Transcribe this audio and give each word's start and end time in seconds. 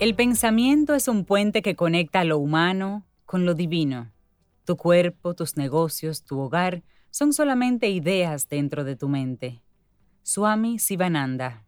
El 0.00 0.14
pensamiento 0.14 0.94
es 0.94 1.08
un 1.08 1.26
puente 1.26 1.60
que 1.60 1.76
conecta 1.76 2.24
lo 2.24 2.38
humano 2.38 3.06
con 3.26 3.44
lo 3.44 3.52
divino. 3.52 4.10
Tu 4.64 4.78
cuerpo, 4.78 5.34
tus 5.34 5.58
negocios, 5.58 6.24
tu 6.24 6.40
hogar 6.40 6.82
son 7.10 7.34
solamente 7.34 7.90
ideas 7.90 8.48
dentro 8.48 8.84
de 8.84 8.96
tu 8.96 9.10
mente. 9.10 9.60
Swami 10.22 10.78
Sivananda. 10.78 11.66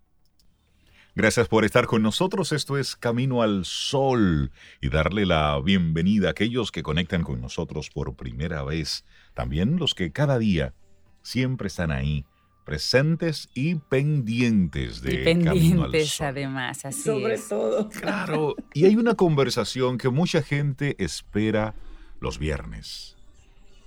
Gracias 1.14 1.46
por 1.46 1.66
estar 1.66 1.86
con 1.86 2.00
nosotros. 2.00 2.52
Esto 2.52 2.78
es 2.78 2.96
Camino 2.96 3.42
al 3.42 3.66
Sol 3.66 4.50
y 4.80 4.88
darle 4.88 5.26
la 5.26 5.60
bienvenida 5.60 6.28
a 6.28 6.30
aquellos 6.30 6.72
que 6.72 6.82
conectan 6.82 7.24
con 7.24 7.38
nosotros 7.38 7.90
por 7.90 8.16
primera 8.16 8.62
vez. 8.62 9.04
También 9.34 9.76
los 9.76 9.94
que 9.94 10.10
cada 10.10 10.38
día 10.38 10.72
siempre 11.20 11.66
están 11.66 11.90
ahí 11.90 12.24
presentes 12.72 13.50
y 13.52 13.74
pendientes 13.74 15.02
de 15.02 15.12
y 15.12 15.24
pendientes 15.24 16.18
además, 16.22 16.86
así 16.86 17.02
Sobre 17.02 17.36
todo. 17.36 17.90
Claro, 17.90 18.56
y 18.72 18.86
hay 18.86 18.96
una 18.96 19.14
conversación 19.14 19.98
que 19.98 20.08
mucha 20.08 20.40
gente 20.40 20.96
espera 20.98 21.74
los 22.18 22.38
viernes. 22.38 23.18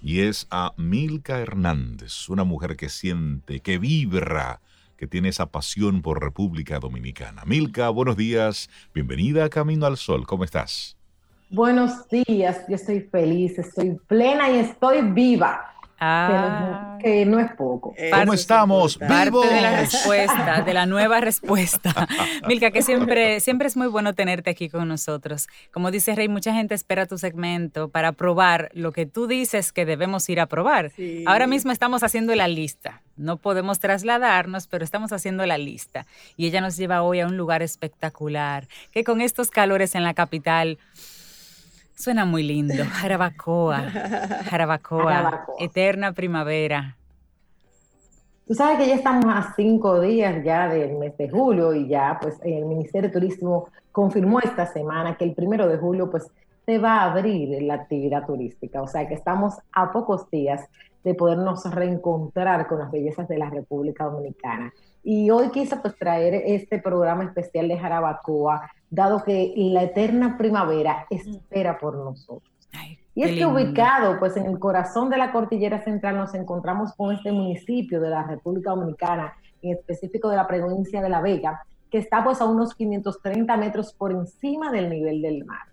Y 0.03 0.19
es 0.19 0.45
a 0.51 0.73
Milka 0.77 1.39
Hernández, 1.39 2.29
una 2.29 2.43
mujer 2.43 2.75
que 2.75 2.89
siente, 2.89 3.59
que 3.61 3.79
vibra, 3.79 4.61
que 4.97 5.07
tiene 5.07 5.29
esa 5.29 5.47
pasión 5.47 6.03
por 6.03 6.21
República 6.21 6.77
Dominicana. 6.77 7.41
Milka, 7.43 7.89
buenos 7.89 8.15
días, 8.15 8.69
bienvenida 8.93 9.45
a 9.45 9.49
Camino 9.49 9.87
al 9.87 9.97
Sol, 9.97 10.27
¿cómo 10.27 10.43
estás? 10.43 10.95
Buenos 11.49 12.07
días, 12.09 12.65
yo 12.69 12.75
estoy 12.75 13.01
feliz, 13.01 13.57
estoy 13.57 13.97
plena 14.07 14.51
y 14.51 14.59
estoy 14.59 15.01
viva. 15.01 15.74
Ah, 15.99 16.97
que 17.01 17.25
no 17.25 17.39
es 17.39 17.51
poco. 17.53 17.95
¿Cómo 18.11 18.33
estamos? 18.33 18.97
Parte 18.97 19.47
de 19.47 19.61
la 19.61 19.77
respuesta, 19.81 20.61
de 20.61 20.73
la 20.73 20.85
nueva 20.85 21.21
respuesta. 21.21 22.07
Milka, 22.47 22.71
que 22.71 22.81
siempre, 22.81 23.39
siempre 23.39 23.67
es 23.67 23.77
muy 23.77 23.87
bueno 23.87 24.13
tenerte 24.13 24.49
aquí 24.49 24.69
con 24.69 24.87
nosotros. 24.87 25.47
Como 25.71 25.91
dice 25.91 26.13
Rey, 26.15 26.27
mucha 26.27 26.53
gente 26.53 26.75
espera 26.75 27.05
tu 27.05 27.17
segmento 27.17 27.89
para 27.89 28.11
probar 28.11 28.69
lo 28.73 28.91
que 28.91 29.05
tú 29.05 29.27
dices 29.27 29.71
que 29.71 29.85
debemos 29.85 30.27
ir 30.29 30.39
a 30.39 30.47
probar. 30.47 30.91
Ahora 31.25 31.47
mismo 31.47 31.71
estamos 31.71 32.03
haciendo 32.03 32.35
la 32.35 32.47
lista. 32.47 33.01
No 33.15 33.37
podemos 33.37 33.79
trasladarnos, 33.79 34.67
pero 34.67 34.83
estamos 34.83 35.13
haciendo 35.13 35.45
la 35.45 35.57
lista. 35.57 36.05
Y 36.35 36.47
ella 36.47 36.59
nos 36.59 36.75
lleva 36.75 37.03
hoy 37.03 37.21
a 37.21 37.27
un 37.27 37.37
lugar 37.37 37.61
espectacular, 37.61 38.67
que 38.91 39.05
con 39.05 39.21
estos 39.21 39.49
calores 39.49 39.95
en 39.95 40.03
la 40.03 40.13
capital 40.13 40.77
Suena 41.95 42.25
muy 42.25 42.43
lindo. 42.43 42.83
Jarabacoa. 42.91 43.81
Jarabacoa. 44.49 45.45
Eterna 45.59 46.13
primavera. 46.13 46.97
Tú 48.47 48.53
sabes 48.53 48.77
que 48.77 48.87
ya 48.87 48.95
estamos 48.95 49.25
a 49.25 49.53
cinco 49.55 49.99
días 50.01 50.43
ya 50.43 50.67
del 50.67 50.97
mes 50.97 51.17
de 51.17 51.29
julio 51.29 51.73
y 51.73 51.87
ya 51.87 52.19
pues 52.21 52.35
el 52.43 52.65
Ministerio 52.65 53.09
de 53.09 53.13
Turismo 53.13 53.69
confirmó 53.91 54.39
esta 54.39 54.67
semana 54.67 55.17
que 55.17 55.25
el 55.25 55.33
primero 55.33 55.67
de 55.67 55.77
julio 55.77 56.11
pues 56.11 56.29
se 56.63 56.77
va 56.77 56.97
a 56.97 57.11
abrir 57.11 57.61
la 57.63 57.75
actividad 57.75 58.25
turística. 58.25 58.83
O 58.83 58.87
sea 58.87 59.07
que 59.07 59.15
estamos 59.15 59.55
a 59.71 59.91
pocos 59.91 60.29
días 60.29 60.61
de 61.03 61.15
podernos 61.15 61.63
reencontrar 61.73 62.67
con 62.67 62.79
las 62.79 62.91
bellezas 62.91 63.27
de 63.27 63.37
la 63.37 63.49
República 63.49 64.05
Dominicana. 64.05 64.71
Y 65.03 65.29
hoy 65.29 65.49
quise 65.49 65.77
pues 65.77 65.95
traer 65.97 66.33
este 66.33 66.79
programa 66.79 67.23
especial 67.23 67.67
de 67.67 67.77
Jarabacoa 67.77 68.69
dado 68.89 69.23
que 69.23 69.53
la 69.55 69.83
eterna 69.83 70.37
primavera 70.37 71.05
espera 71.09 71.77
por 71.77 71.95
nosotros. 71.95 72.51
y 73.13 73.23
es 73.23 73.37
que 73.37 73.45
ubicado 73.45 74.19
pues 74.19 74.35
en 74.37 74.45
el 74.45 74.59
corazón 74.59 75.09
de 75.09 75.17
la 75.17 75.31
cordillera 75.31 75.83
central 75.83 76.17
nos 76.17 76.33
encontramos 76.33 76.93
con 76.93 77.13
este 77.13 77.31
municipio 77.31 78.01
de 78.01 78.09
la 78.09 78.23
República 78.23 78.71
Dominicana, 78.71 79.33
en 79.61 79.77
específico 79.77 80.29
de 80.29 80.35
la 80.35 80.47
provincia 80.47 81.01
de 81.01 81.09
La 81.09 81.21
Vega, 81.21 81.63
que 81.89 81.97
está 81.97 82.23
pues 82.23 82.41
a 82.41 82.45
unos 82.45 82.75
530 82.75 83.55
metros 83.57 83.93
por 83.93 84.11
encima 84.11 84.71
del 84.71 84.89
nivel 84.89 85.21
del 85.21 85.45
mar. 85.45 85.67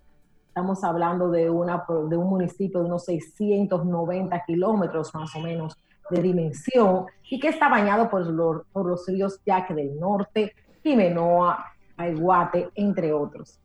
Estamos 0.47 0.83
hablando 0.83 1.29
de, 1.31 1.49
una, 1.49 1.83
de 2.09 2.15
un 2.15 2.29
municipio 2.29 2.79
de 2.79 2.85
unos 2.85 3.05
690 3.05 4.43
kilómetros 4.45 5.13
más 5.15 5.35
o 5.35 5.39
menos 5.39 5.77
de 6.09 6.21
dimensión 6.21 7.05
y 7.29 7.39
que 7.39 7.49
está 7.49 7.69
bañado 7.69 8.09
por 8.09 8.25
los, 8.27 8.61
por 8.71 8.85
los 8.85 9.07
ríos 9.07 9.41
Yaque 9.45 9.73
del 9.73 9.99
Norte, 9.99 10.53
Jimenoa, 10.83 11.73
Aiguate, 11.97 12.69
entre 12.75 13.13
otros. 13.13 13.59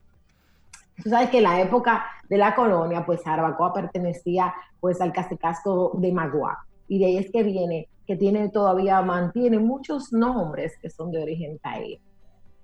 Tú 1.03 1.11
sabes 1.11 1.31
que 1.31 1.39
en 1.39 1.45
la 1.45 1.61
época 1.61 2.05
de 2.29 2.39
la 2.39 2.55
colonia, 2.55 3.07
pues 3.07 3.23
Jarabacoa 3.23 3.73
pertenecía 3.73 4.53
pues 4.81 5.01
al 5.01 5.13
casicasco 5.13 5.93
de 5.95 6.13
Magua. 6.13 6.65
Y 6.89 6.99
de 6.99 7.07
ahí 7.07 7.19
es 7.19 7.31
que 7.31 7.43
viene, 7.43 7.89
que 8.07 8.17
tiene 8.17 8.49
todavía, 8.49 9.01
mantiene 9.03 9.59
muchos 9.59 10.13
nombres 10.13 10.77
que 10.81 10.91
son 10.91 11.13
de 11.13 11.23
origen 11.23 11.59
taí. 11.59 12.01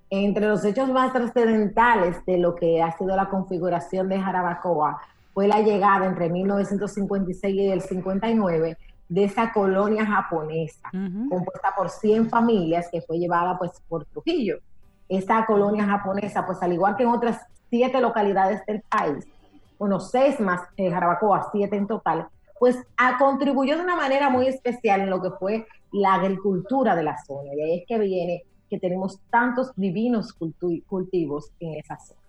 Entre 0.09 0.47
los 0.47 0.63
hechos 0.65 0.89
más 0.89 1.13
trascendentales 1.13 2.23
de 2.25 2.37
lo 2.37 2.55
que 2.55 2.81
ha 2.81 2.91
sido 2.97 3.15
la 3.15 3.29
configuración 3.29 4.09
de 4.09 4.19
Jarabacoa 4.19 5.01
fue 5.33 5.47
la 5.47 5.61
llegada 5.61 6.05
entre 6.05 6.29
1956 6.29 7.55
y 7.55 7.67
el 7.67 7.81
59 7.81 8.77
de 9.07 9.23
esa 9.23 9.51
colonia 9.53 10.05
japonesa, 10.05 10.89
compuesta 10.91 11.73
por 11.77 11.89
100 11.89 12.29
familias 12.29 12.87
que 12.91 13.01
fue 13.01 13.17
llevada 13.17 13.57
pues 13.57 13.71
por 13.87 14.05
Trujillo 14.05 14.59
esta 15.09 15.45
colonia 15.45 15.85
japonesa, 15.85 16.45
pues 16.45 16.61
al 16.61 16.73
igual 16.73 16.95
que 16.95 17.03
en 17.03 17.09
otras 17.09 17.41
siete 17.69 18.01
localidades 18.01 18.65
del 18.65 18.81
país, 18.81 19.25
bueno, 19.77 19.99
seis 19.99 20.39
más 20.39 20.61
en 20.77 20.91
Jarabacoa, 20.91 21.49
siete 21.51 21.75
en 21.75 21.87
total, 21.87 22.27
pues 22.59 22.77
a, 22.97 23.17
contribuyó 23.17 23.75
de 23.77 23.83
una 23.83 23.95
manera 23.95 24.29
muy 24.29 24.47
especial 24.47 25.01
en 25.01 25.09
lo 25.09 25.21
que 25.21 25.31
fue 25.31 25.67
la 25.91 26.15
agricultura 26.15 26.95
de 26.95 27.03
la 27.03 27.17
zona. 27.23 27.53
Y 27.53 27.61
ahí 27.61 27.79
es 27.79 27.87
que 27.87 27.99
viene 27.99 28.43
que 28.69 28.79
tenemos 28.79 29.19
tantos 29.29 29.71
divinos 29.75 30.33
cultivos 30.33 31.51
en 31.59 31.75
esa 31.75 31.97
zona. 31.99 32.21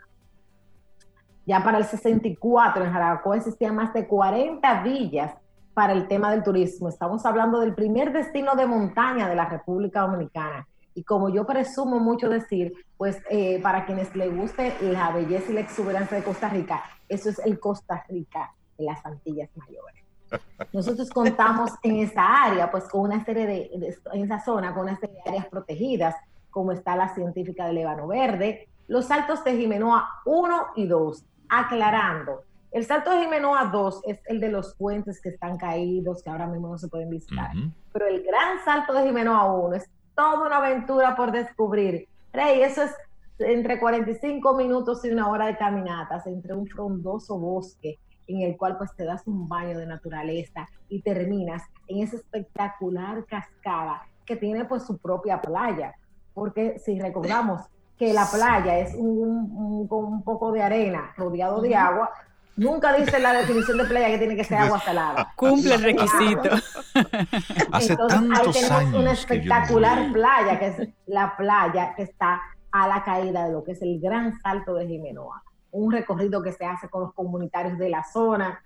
Ya 1.46 1.62
para 1.62 1.78
el 1.78 1.84
64 1.84 2.84
en 2.84 2.92
Jarabacoa 2.92 3.36
existían 3.36 3.76
más 3.76 3.94
de 3.94 4.06
40 4.06 4.82
villas 4.82 5.34
para 5.74 5.92
el 5.92 6.08
tema 6.08 6.32
del 6.32 6.42
turismo. 6.42 6.88
Estamos 6.88 7.24
hablando 7.24 7.60
del 7.60 7.74
primer 7.74 8.12
destino 8.12 8.56
de 8.56 8.66
montaña 8.66 9.28
de 9.28 9.36
la 9.36 9.48
República 9.48 10.00
Dominicana 10.00 10.66
y 10.96 11.04
como 11.04 11.28
yo 11.28 11.46
presumo 11.46 12.00
mucho 12.00 12.30
decir, 12.30 12.72
pues 12.96 13.18
eh, 13.28 13.60
para 13.62 13.84
quienes 13.84 14.16
les 14.16 14.34
guste 14.34 14.74
la 14.80 15.12
belleza 15.12 15.52
y 15.52 15.54
la 15.54 15.60
exuberancia 15.60 16.16
de 16.16 16.24
Costa 16.24 16.48
Rica, 16.48 16.82
eso 17.06 17.28
es 17.28 17.38
el 17.40 17.60
Costa 17.60 18.02
Rica 18.08 18.54
de 18.78 18.84
las 18.86 19.04
Antillas 19.04 19.50
Mayores. 19.56 20.02
Nosotros 20.72 21.10
contamos 21.10 21.70
en 21.82 21.96
esa 21.96 22.44
área, 22.44 22.70
pues 22.70 22.84
con 22.84 23.02
una 23.02 23.22
serie 23.26 23.46
de, 23.46 23.94
en 24.14 24.24
esa 24.24 24.42
zona, 24.42 24.72
con 24.72 24.84
una 24.84 24.98
serie 24.98 25.16
de 25.16 25.30
áreas 25.30 25.46
protegidas, 25.48 26.16
como 26.50 26.72
está 26.72 26.96
la 26.96 27.14
científica 27.14 27.66
de 27.66 27.74
Lébano 27.74 28.06
Verde, 28.06 28.66
los 28.88 29.04
saltos 29.04 29.44
de 29.44 29.54
Jimenoa 29.54 30.08
1 30.24 30.66
y 30.76 30.86
2, 30.86 31.24
aclarando. 31.50 32.40
El 32.72 32.86
salto 32.86 33.10
de 33.10 33.18
Jimenoa 33.18 33.66
2 33.66 34.00
es 34.06 34.18
el 34.24 34.40
de 34.40 34.50
los 34.50 34.74
puentes 34.76 35.20
que 35.20 35.28
están 35.28 35.58
caídos, 35.58 36.22
que 36.22 36.30
ahora 36.30 36.46
mismo 36.46 36.68
no 36.68 36.78
se 36.78 36.88
pueden 36.88 37.10
visitar. 37.10 37.50
Pero 37.92 38.06
el 38.06 38.22
gran 38.22 38.64
salto 38.64 38.94
de 38.94 39.04
Jimenoa 39.04 39.52
1 39.52 39.74
es 39.74 39.90
toda 40.16 40.46
una 40.46 40.56
aventura 40.56 41.14
por 41.14 41.30
descubrir. 41.30 42.08
Rey, 42.32 42.62
eso 42.62 42.82
es 42.82 42.92
entre 43.38 43.78
45 43.78 44.54
minutos 44.54 45.04
y 45.04 45.10
una 45.10 45.28
hora 45.28 45.46
de 45.46 45.56
caminatas 45.56 46.26
entre 46.26 46.54
un 46.54 46.66
frondoso 46.66 47.38
bosque 47.38 47.98
en 48.26 48.40
el 48.40 48.56
cual 48.56 48.76
pues 48.78 48.94
te 48.96 49.04
das 49.04 49.26
un 49.26 49.48
baño 49.48 49.78
de 49.78 49.86
naturaleza 49.86 50.68
y 50.88 51.02
terminas 51.02 51.62
en 51.86 52.02
esa 52.02 52.16
espectacular 52.16 53.24
cascada 53.26 54.02
que 54.24 54.36
tiene 54.36 54.64
pues 54.64 54.84
su 54.84 54.98
propia 54.98 55.40
playa. 55.40 55.94
Porque 56.34 56.78
si 56.78 56.98
recordamos 56.98 57.62
que 57.96 58.12
la 58.12 58.26
playa 58.26 58.78
es 58.78 58.94
un, 58.94 59.86
un 59.88 60.22
poco 60.22 60.52
de 60.52 60.62
arena 60.62 61.14
rodeado 61.16 61.60
de 61.60 61.76
agua, 61.76 62.10
Nunca 62.56 62.94
dice 62.96 63.18
la 63.18 63.34
definición 63.34 63.76
de 63.76 63.84
playa 63.84 64.08
que 64.08 64.18
tiene 64.18 64.34
que 64.34 64.44
ser 64.44 64.58
agua 64.58 64.80
salada. 64.80 65.32
Cumple 65.36 65.74
el 65.74 65.82
requisito. 65.82 66.50
Hace 67.72 67.92
Entonces, 67.92 68.18
tantos 68.18 68.46
ahí 68.46 68.52
tenemos 68.52 68.82
una 68.82 68.92
que 68.92 69.04
no 69.04 69.10
espectacular 69.10 70.12
playa, 70.12 70.58
que 70.58 70.66
es 70.68 70.88
la 71.06 71.36
playa 71.36 71.94
que 71.94 72.04
está 72.04 72.40
a 72.72 72.88
la 72.88 73.04
caída 73.04 73.44
de 73.44 73.52
lo 73.52 73.62
que 73.62 73.72
es 73.72 73.82
el 73.82 74.00
Gran 74.00 74.38
Salto 74.40 74.74
de 74.74 74.86
Jimenoa. 74.86 75.42
Un 75.72 75.92
recorrido 75.92 76.42
que 76.42 76.52
se 76.52 76.64
hace 76.64 76.88
con 76.88 77.02
los 77.02 77.12
comunitarios 77.12 77.78
de 77.78 77.90
la 77.90 78.02
zona. 78.04 78.62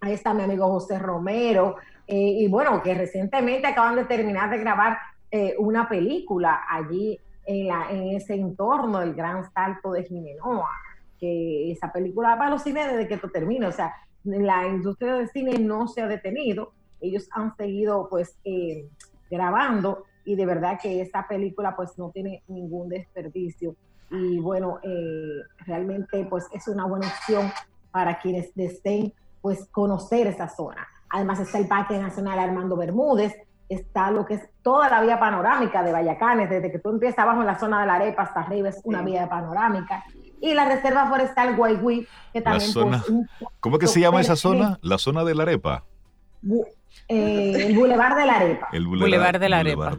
Ahí 0.00 0.12
está 0.12 0.34
mi 0.34 0.42
amigo 0.42 0.68
José 0.68 0.98
Romero. 0.98 1.76
eh, 2.06 2.16
y 2.16 2.48
bueno, 2.48 2.82
que 2.82 2.92
recientemente 2.94 3.66
acaban 3.66 3.96
de 3.96 4.04
terminar 4.04 4.50
de 4.50 4.58
grabar 4.58 4.98
eh, 5.30 5.54
una 5.58 5.88
película 5.88 6.64
allí 6.68 7.18
en, 7.46 7.68
la, 7.68 7.90
en 7.90 8.16
ese 8.16 8.34
entorno 8.34 9.00
del 9.00 9.14
Gran 9.14 9.50
Salto 9.50 9.92
de 9.92 10.04
Jimenoa. 10.04 10.70
Que 11.24 11.72
esa 11.72 11.90
película 11.90 12.34
va 12.34 12.48
a 12.48 12.50
los 12.50 12.62
cines 12.62 12.86
desde 12.90 13.08
que 13.08 13.14
esto 13.14 13.30
termine. 13.30 13.66
O 13.66 13.72
sea, 13.72 13.94
la 14.24 14.66
industria 14.66 15.14
del 15.14 15.28
cine 15.30 15.58
no 15.58 15.88
se 15.88 16.02
ha 16.02 16.06
detenido. 16.06 16.72
Ellos 17.00 17.28
han 17.32 17.56
seguido 17.56 18.08
pues 18.10 18.36
eh, 18.44 18.88
grabando 19.30 20.04
y 20.24 20.36
de 20.36 20.44
verdad 20.46 20.78
que 20.80 21.00
esta 21.00 21.26
película 21.26 21.74
pues 21.74 21.98
no 21.98 22.10
tiene 22.10 22.42
ningún 22.48 22.90
desperdicio. 22.90 23.74
Y 24.10 24.38
bueno, 24.38 24.80
eh, 24.82 25.40
realmente 25.66 26.26
pues 26.28 26.46
es 26.52 26.68
una 26.68 26.86
buena 26.86 27.06
opción 27.06 27.50
para 27.90 28.18
quienes 28.20 28.54
deseen 28.54 29.12
pues 29.40 29.66
conocer 29.70 30.26
esa 30.26 30.48
zona. 30.48 30.86
Además 31.10 31.40
está 31.40 31.58
el 31.58 31.68
Parque 31.68 31.98
Nacional 31.98 32.38
Armando 32.38 32.76
Bermúdez, 32.76 33.34
está 33.68 34.10
lo 34.10 34.26
que 34.26 34.34
es 34.34 34.48
toda 34.62 34.88
la 34.88 35.00
vía 35.00 35.18
panorámica 35.18 35.82
de 35.82 35.92
Vallacanes, 35.92 36.50
desde 36.50 36.70
que 36.70 36.78
tú 36.78 36.90
empiezas 36.90 37.20
abajo 37.20 37.40
en 37.40 37.46
la 37.46 37.58
zona 37.58 37.80
de 37.80 37.86
la 37.86 37.94
arepa 37.94 38.22
hasta 38.22 38.40
arriba 38.40 38.68
es 38.68 38.80
una 38.84 39.02
vía 39.02 39.28
panorámica. 39.28 40.04
Y 40.44 40.52
la 40.52 40.66
Reserva 40.66 41.06
Forestal 41.08 41.56
Guayguí, 41.56 42.06
que 42.34 42.42
también... 42.42 42.70
Zona, 42.70 43.02
pues, 43.06 43.50
¿Cómo 43.60 43.78
que 43.78 43.86
se 43.86 43.98
llama 43.98 44.20
esa 44.20 44.36
zona? 44.36 44.78
La 44.82 44.98
zona 44.98 45.24
de 45.24 45.34
la 45.34 45.44
arepa. 45.44 45.84
Eh, 47.08 47.66
el 47.68 47.74
Boulevard 47.74 48.14
de 48.14 48.26
la 48.26 48.34
Arepa. 48.34 48.68
El 48.70 48.86
Boulevard, 48.86 49.40
de 49.40 49.48
la 49.48 49.58
Arepa. 49.60 49.96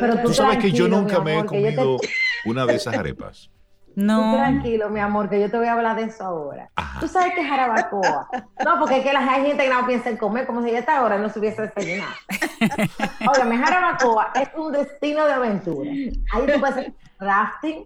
Pero 0.00 0.22
tú, 0.22 0.32
sabes 0.32 0.58
que 0.58 0.70
yo 0.70 0.86
nunca 0.86 1.18
me 1.18 1.40
he 1.40 1.44
comido 1.44 1.98
una 2.44 2.66
de 2.66 2.76
esas 2.76 2.94
arepas. 2.96 3.50
No. 3.96 4.36
tranquilo, 4.36 4.88
mi 4.88 5.00
amor, 5.00 5.28
que 5.28 5.40
yo 5.40 5.50
te 5.50 5.58
voy 5.58 5.66
a 5.66 5.72
hablar 5.72 5.96
de 5.96 6.04
eso 6.04 6.24
ahora. 6.24 6.70
Tú 7.00 7.08
sabes 7.08 7.34
que 7.34 7.40
es 7.40 7.48
jarabacoa. 7.48 8.28
No, 8.64 8.78
porque 8.78 8.98
es 8.98 9.04
que 9.04 9.12
la 9.12 9.22
gente 9.22 9.64
que 9.64 9.68
no 9.68 9.84
piensa 9.88 10.10
en 10.10 10.16
comer 10.16 10.46
como 10.46 10.62
si 10.62 10.70
ya 10.70 10.78
está 10.78 10.98
ahora 10.98 11.18
no 11.18 11.28
se 11.28 11.40
hubiese 11.40 11.62
desayunado. 11.62 12.12
Óigame, 13.28 13.58
jarabacoa 13.58 14.30
es 14.40 14.48
un 14.56 14.72
destino 14.72 15.26
de 15.26 15.32
aventura. 15.32 15.90
Ahí 15.90 16.46
tú 16.46 16.60
puedes 16.60 16.76
hacer 16.76 16.94
rafting, 17.18 17.84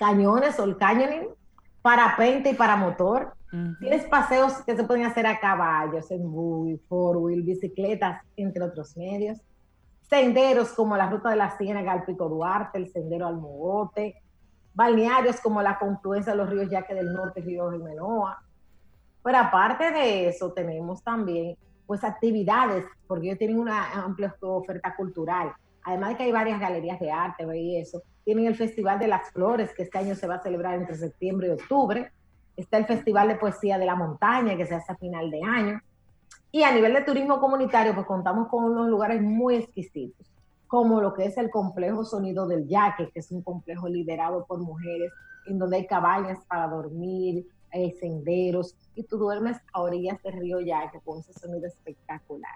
cañones, 0.00 0.58
o 0.58 0.64
el 0.64 0.78
canyoning, 0.78 1.28
parapente 1.82 2.50
y 2.50 2.54
para 2.54 2.74
motor. 2.74 3.34
Tienes 3.80 4.06
paseos 4.06 4.62
que 4.64 4.74
se 4.74 4.84
pueden 4.84 5.04
hacer 5.04 5.26
a 5.26 5.38
caballos, 5.38 6.10
en 6.10 6.22
buggy, 6.32 6.78
four 6.88 7.18
wheel, 7.18 7.42
bicicletas, 7.42 8.22
entre 8.36 8.62
otros 8.62 8.96
medios. 8.96 9.38
Senderos 10.08 10.72
como 10.72 10.96
la 10.96 11.10
ruta 11.10 11.30
de 11.30 11.36
la 11.36 11.50
Ciénaga 11.50 11.92
al 11.92 12.04
Pico 12.04 12.28
Duarte, 12.28 12.78
el 12.78 12.90
sendero 12.90 13.26
al 13.26 13.36
Mogote, 13.36 14.22
balnearios 14.72 15.40
como 15.40 15.60
la 15.60 15.78
confluencia 15.78 16.32
de 16.32 16.38
los 16.38 16.48
ríos 16.48 16.70
Yaque 16.70 16.94
del 16.94 17.12
Norte, 17.12 17.42
Río 17.42 17.70
Jimenoa. 17.70 18.42
Pero 19.22 19.38
aparte 19.38 19.90
de 19.90 20.28
eso, 20.28 20.52
tenemos 20.52 21.02
también 21.02 21.56
pues 21.86 22.04
actividades, 22.04 22.86
porque 23.06 23.26
ellos 23.26 23.38
tienen 23.38 23.58
una 23.58 23.92
amplia 23.92 24.34
oferta 24.40 24.94
cultural. 24.96 25.52
Además 25.82 26.10
de 26.10 26.16
que 26.16 26.22
hay 26.22 26.32
varias 26.32 26.60
galerías 26.60 27.00
de 27.00 27.10
arte 27.10 27.44
y 27.58 27.76
eso, 27.78 28.00
tienen 28.24 28.46
el 28.46 28.56
Festival 28.56 28.98
de 28.98 29.08
las 29.08 29.30
Flores, 29.30 29.72
que 29.74 29.82
este 29.82 29.98
año 29.98 30.14
se 30.14 30.26
va 30.26 30.36
a 30.36 30.42
celebrar 30.42 30.74
entre 30.74 30.96
septiembre 30.96 31.48
y 31.48 31.50
octubre. 31.50 32.10
Está 32.56 32.78
el 32.78 32.86
Festival 32.86 33.28
de 33.28 33.36
Poesía 33.36 33.78
de 33.78 33.86
la 33.86 33.94
Montaña, 33.94 34.56
que 34.56 34.66
se 34.66 34.74
hace 34.74 34.92
a 34.92 34.96
final 34.96 35.30
de 35.30 35.42
año. 35.42 35.80
Y 36.52 36.62
a 36.62 36.72
nivel 36.72 36.94
de 36.94 37.02
turismo 37.02 37.40
comunitario, 37.40 37.94
pues 37.94 38.06
contamos 38.06 38.48
con 38.48 38.64
unos 38.64 38.88
lugares 38.88 39.22
muy 39.22 39.56
exquisitos 39.56 40.30
como 40.70 41.00
lo 41.00 41.12
que 41.14 41.24
es 41.24 41.36
el 41.36 41.50
complejo 41.50 42.04
Sonido 42.04 42.46
del 42.46 42.68
Yaque, 42.68 43.10
que 43.10 43.18
es 43.18 43.32
un 43.32 43.42
complejo 43.42 43.88
liderado 43.88 44.46
por 44.46 44.60
mujeres, 44.60 45.10
en 45.46 45.58
donde 45.58 45.78
hay 45.78 45.86
cabañas 45.88 46.38
para 46.46 46.68
dormir, 46.68 47.44
hay 47.72 47.90
senderos, 47.90 48.76
y 48.94 49.02
tú 49.02 49.18
duermes 49.18 49.56
a 49.72 49.80
orillas 49.80 50.22
del 50.22 50.34
río 50.34 50.60
Yaque 50.60 51.00
con 51.04 51.18
ese 51.18 51.32
sonido 51.32 51.66
espectacular. 51.66 52.54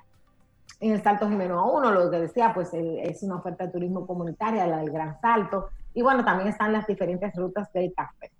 En 0.80 0.92
el 0.92 1.02
Salto 1.02 1.28
Jimeno 1.28 1.60
a 1.60 1.70
uno, 1.70 1.90
lo 1.90 2.10
que 2.10 2.20
decía, 2.20 2.52
pues 2.52 2.70
es 2.72 3.22
una 3.22 3.36
oferta 3.36 3.66
de 3.66 3.72
turismo 3.72 4.06
comunitaria, 4.06 4.66
la 4.66 4.78
del 4.78 4.90
Gran 4.90 5.18
Salto, 5.20 5.70
y 5.94 6.02
bueno, 6.02 6.24
también 6.24 6.48
están 6.48 6.72
las 6.72 6.86
diferentes 6.86 7.34
rutas 7.34 7.72
del 7.72 7.94
café. 7.94 8.30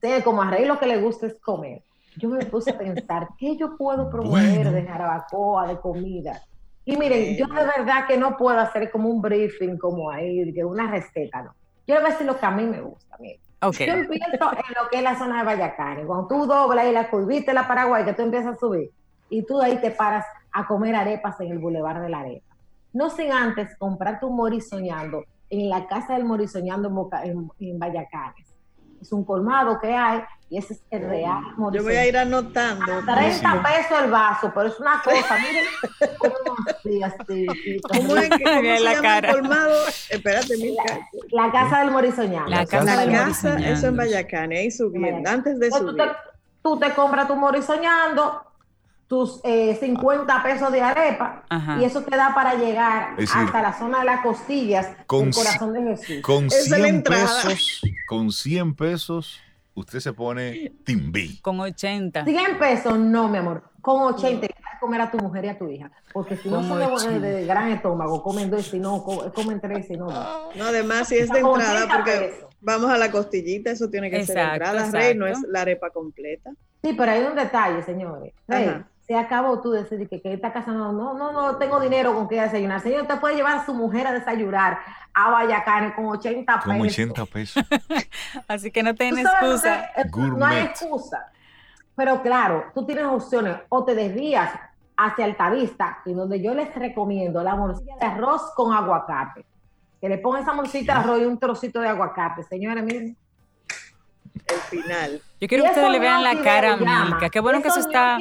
Sí, 0.00 0.22
como 0.22 0.42
a 0.42 0.50
Rey 0.50 0.64
lo 0.64 0.78
que 0.78 0.86
le 0.86 1.00
gusta 1.00 1.26
es 1.26 1.38
comer. 1.40 1.82
Yo 2.16 2.28
me 2.28 2.44
puse 2.46 2.70
a 2.70 2.78
pensar, 2.78 3.28
¿qué 3.36 3.56
yo 3.56 3.76
puedo 3.76 4.08
promover 4.08 4.70
de 4.70 4.82
jarabacoa, 4.84 5.66
de 5.66 5.78
comida? 5.78 6.40
Y 6.84 6.96
miren, 6.96 7.36
yo 7.36 7.46
de 7.46 7.64
verdad 7.64 8.06
que 8.06 8.16
no 8.16 8.36
puedo 8.36 8.58
hacer 8.58 8.90
como 8.90 9.08
un 9.08 9.20
briefing 9.20 9.76
como 9.76 10.10
ahí, 10.10 10.52
que 10.52 10.64
una 10.64 10.90
receta, 10.90 11.42
no. 11.42 11.54
Yo 11.86 11.96
voy 11.96 12.04
a 12.04 12.08
decir 12.08 12.26
lo 12.26 12.38
que 12.38 12.46
a 12.46 12.50
mí 12.50 12.64
me 12.64 12.80
gusta. 12.80 13.16
Miren. 13.18 13.40
Yo 13.60 13.68
empiezo 13.68 14.52
en 14.52 14.74
lo 14.80 14.88
que 14.90 14.98
es 14.98 15.02
la 15.02 15.18
zona 15.18 15.38
de 15.38 15.44
Vallacanes. 15.44 16.06
Cuando 16.06 16.28
tú 16.28 16.46
doblas 16.46 16.84
ahí 16.84 16.92
la 16.92 17.10
curvita 17.10 17.50
de 17.50 17.54
la 17.54 17.66
Paraguay, 17.66 18.04
que 18.04 18.12
tú 18.12 18.22
empiezas 18.22 18.54
a 18.54 18.58
subir, 18.58 18.90
y 19.28 19.44
tú 19.44 19.60
ahí 19.60 19.80
te 19.80 19.90
paras 19.90 20.24
a 20.52 20.66
comer 20.66 20.94
arepas 20.94 21.40
en 21.40 21.52
el 21.52 21.58
Boulevard 21.58 22.02
de 22.02 22.08
la 22.08 22.20
Arepa. 22.20 22.56
No 22.92 23.10
sin 23.10 23.32
antes 23.32 23.76
comprarte 23.76 24.26
un 24.26 24.36
morisoñando 24.36 25.24
en 25.50 25.68
la 25.68 25.86
casa 25.86 26.14
del 26.14 26.24
morisoñando 26.24 27.10
en, 27.22 27.50
en 27.60 27.78
Vallacanes 27.78 28.48
es 29.00 29.12
un 29.12 29.24
colmado 29.24 29.78
que 29.80 29.94
hay 29.94 30.22
y 30.50 30.58
ese 30.58 30.74
es 30.74 30.82
el 30.90 31.02
real. 31.02 31.42
Yo 31.72 31.82
voy 31.82 31.96
a 31.96 32.06
ir 32.06 32.16
anotando. 32.16 32.86
30 33.04 33.62
pesos 33.62 34.02
el 34.02 34.10
vaso, 34.10 34.50
pero 34.54 34.68
es 34.68 34.80
una 34.80 35.02
cosa, 35.04 35.36
miren, 35.36 37.04
así, 37.04 37.46
así, 37.46 37.80
¿Cómo 37.82 38.16
es 38.16 38.30
que 38.30 38.44
cómo 38.44 38.60
se 38.62 38.80
la 38.80 38.92
llama 38.94 39.02
cara. 39.02 39.28
el 39.28 39.34
colmado? 39.34 39.86
Espérate, 40.08 40.56
mira. 40.56 40.82
La, 41.30 41.52
casa 41.52 41.80
del 41.80 41.90
Morisoñal. 41.90 42.48
La 42.48 42.64
casa, 42.64 42.84
la 42.84 43.00
del 43.02 43.12
casa 43.12 43.58
eso 43.58 43.88
en 43.88 43.96
Bayacán, 43.96 44.52
ahí 44.52 44.70
subiendo, 44.70 45.28
antes 45.28 45.58
de 45.58 45.70
subir. 45.70 45.86
Tú 45.90 45.96
te, 45.96 46.04
tú 46.62 46.78
te 46.78 46.94
compras 46.94 47.28
tu 47.28 47.36
Morisoñando, 47.36 48.42
tus 49.08 49.40
eh, 49.42 49.74
50 49.80 50.42
pesos 50.42 50.70
de 50.70 50.82
arepa 50.82 51.44
y 51.80 51.84
eso 51.84 52.02
te 52.02 52.14
da 52.14 52.34
para 52.34 52.54
llegar 52.54 53.16
hasta 53.18 53.62
la 53.62 53.72
zona 53.72 54.00
de 54.00 54.04
las 54.04 54.20
costillas 54.20 54.86
con, 55.06 55.24
del 55.24 55.34
corazón 55.34 55.72
de 55.72 55.82
Jesús. 55.82 56.22
Con 56.22 56.50
100 56.50 57.02
pesos, 57.02 57.80
con 58.06 58.30
100 58.30 58.74
pesos 58.74 59.40
usted 59.74 60.00
se 60.00 60.12
pone 60.12 60.72
timbí. 60.84 61.38
Con 61.40 61.58
80. 61.60 62.24
100 62.24 62.58
pesos, 62.58 62.98
no, 62.98 63.28
mi 63.28 63.38
amor. 63.38 63.62
Con 63.80 64.02
80 64.14 64.44
y 64.44 64.48
vas 64.62 64.74
a 64.74 64.78
comer 64.78 65.00
a 65.00 65.10
tu 65.10 65.18
mujer 65.18 65.44
y 65.46 65.48
a 65.48 65.58
tu 65.58 65.70
hija. 65.70 65.90
Porque 66.12 66.36
si 66.36 66.50
no 66.50 66.62
son 66.62 67.22
de, 67.22 67.32
de, 67.32 67.46
gran 67.46 67.70
estómago, 67.70 68.22
comen 68.22 68.50
dos, 68.50 68.66
si 68.66 68.78
no, 68.78 69.02
comen 69.02 69.60
tres, 69.60 69.86
si 69.86 69.96
no. 69.96 70.08
No, 70.08 70.64
además, 70.64 71.08
si 71.08 71.16
es 71.16 71.30
de 71.30 71.38
entrada, 71.38 71.88
porque 71.88 72.44
vamos 72.60 72.90
a 72.90 72.98
la 72.98 73.10
costillita, 73.10 73.70
eso 73.70 73.88
tiene 73.88 74.10
que 74.10 74.26
ser 74.26 74.36
de 74.36 74.42
entrada, 74.42 74.90
Rey, 74.90 75.14
no 75.14 75.26
es 75.26 75.38
la 75.48 75.62
arepa 75.62 75.90
completa. 75.90 76.50
Sí, 76.82 76.92
pero 76.92 77.12
hay 77.12 77.22
un 77.22 77.34
detalle, 77.34 77.82
señores. 77.82 78.32
Rey, 78.46 78.84
se 79.08 79.16
acabó 79.16 79.58
tú 79.62 79.70
decir 79.70 80.06
que, 80.06 80.20
que 80.20 80.34
esta 80.34 80.52
casa 80.52 80.70
no, 80.70 80.92
no, 80.92 81.14
no, 81.14 81.32
no 81.32 81.56
tengo 81.56 81.80
dinero 81.80 82.14
con 82.14 82.28
qué 82.28 82.42
desayunar. 82.42 82.82
Señor, 82.82 83.02
usted 83.02 83.18
puede 83.18 83.36
llevar 83.36 83.56
a 83.56 83.64
su 83.64 83.72
mujer 83.72 84.06
a 84.06 84.12
desayunar 84.12 84.80
a 85.14 85.30
Vallacane 85.30 85.94
con 85.94 86.04
80 86.08 86.54
pesos. 86.60 86.64
Con 86.64 86.80
80 86.82 87.26
pesos. 87.26 87.64
Así 88.48 88.70
que 88.70 88.82
no 88.82 88.94
tiene 88.94 89.22
excusa. 89.22 89.90
No 90.14 90.44
hay 90.44 90.58
excusa. 90.58 91.32
Pero 91.96 92.20
claro, 92.20 92.66
tú 92.74 92.84
tienes 92.84 93.06
opciones 93.06 93.56
o 93.70 93.82
te 93.82 93.94
desvías 93.94 94.50
hacia 94.98 95.24
Altavista, 95.24 96.00
y 96.04 96.12
donde 96.12 96.42
yo 96.42 96.52
les 96.52 96.74
recomiendo 96.74 97.42
la 97.42 97.54
morcilla 97.54 97.96
de 97.98 98.06
arroz 98.06 98.42
con 98.54 98.74
aguacate. 98.74 99.46
Que 100.02 100.08
le 100.10 100.18
pongan 100.18 100.42
esa 100.42 100.52
morcilla 100.52 100.94
de 100.94 101.00
arroz 101.00 101.20
y 101.22 101.24
un 101.24 101.38
trocito 101.38 101.80
de 101.80 101.88
aguacate. 101.88 102.42
Señores, 102.42 102.84
miren 102.84 103.16
el 104.48 104.60
final. 104.68 105.22
Yo 105.40 105.48
quiero 105.48 105.64
que 105.64 105.70
ustedes 105.70 105.90
le 105.90 105.98
vean 105.98 106.22
la 106.22 106.42
cara 106.42 106.74
a 106.74 106.76
Milka. 106.76 107.30
Qué 107.30 107.40
bueno 107.40 107.62
que 107.62 107.68
eso 107.68 107.80
está. 107.80 108.18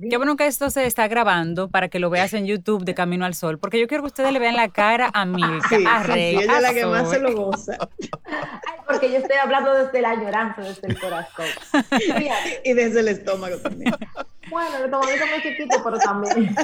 Qué 0.00 0.16
bueno 0.16 0.36
que 0.36 0.46
esto 0.46 0.70
se 0.70 0.86
está 0.86 1.06
grabando 1.08 1.68
para 1.68 1.88
que 1.88 1.98
lo 1.98 2.10
veas 2.10 2.32
en 2.34 2.46
YouTube 2.46 2.84
de 2.84 2.94
Camino 2.94 3.24
al 3.24 3.34
Sol, 3.34 3.58
porque 3.58 3.78
yo 3.78 3.86
quiero 3.86 4.02
que 4.02 4.08
ustedes 4.08 4.32
le 4.32 4.38
vean 4.38 4.56
la 4.56 4.68
cara 4.68 5.10
a 5.12 5.24
Milka, 5.24 5.76
a 5.86 6.02
Rey, 6.02 6.36
ella 6.36 6.56
es 6.56 6.62
la 6.62 6.74
que 6.74 6.86
más 6.86 7.10
se 7.10 7.20
lo 7.20 7.34
goza. 7.34 7.76
porque 8.86 9.10
yo 9.10 9.18
estoy 9.18 9.36
hablando 9.36 9.74
desde 9.74 10.00
la 10.00 10.10
añoranza, 10.10 10.62
desde 10.62 10.88
el 10.88 10.98
corazón. 10.98 11.46
y 12.64 12.72
desde 12.72 13.00
el 13.00 13.08
estómago 13.08 13.56
también. 13.58 13.94
Bueno, 14.50 14.76
el 14.78 14.84
estómago 14.84 15.10
es 15.10 15.30
muy 15.30 15.42
chiquito, 15.42 15.76
pero 15.84 15.98
también. 15.98 16.54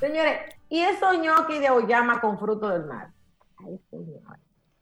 Señores, 0.00 0.40
¿y 0.68 0.80
esos 0.80 1.18
ñoqui 1.18 1.58
de 1.58 1.70
Oyama 1.70 2.20
con 2.20 2.38
fruto 2.38 2.68
del 2.68 2.84
mar? 2.84 3.10
Ay, 3.58 3.78
señor. 3.90 4.37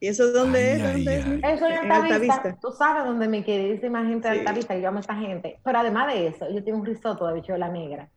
¿Y 0.07 0.11
eso 0.11 0.31
dónde 0.31 0.75
es? 0.75 0.83
¿Dónde 0.85 1.19
es? 1.19 1.27
Eso 1.27 1.67
es 1.67 1.83
en 1.83 1.91
Altavista. 1.91 2.57
Tú 2.63 2.71
sabes 2.71 3.07
dónde 3.07 3.27
mi 3.27 3.43
queridísima 3.43 4.05
gente 4.05 4.29
de 4.29 4.39
Altavista, 4.39 4.77
y 4.77 4.81
yo 4.81 4.89
amo 4.89 4.99
a 4.99 5.01
esta 5.01 5.17
gente. 5.17 5.59
Pero 5.65 5.81
además 5.81 6.15
de 6.15 6.29
eso, 6.29 6.49
yo 6.49 6.63
tengo 6.63 6.79
un 6.79 6.87
risotto 6.87 7.27
de 7.27 7.35
bichuela 7.35 7.69
negra. 7.69 8.09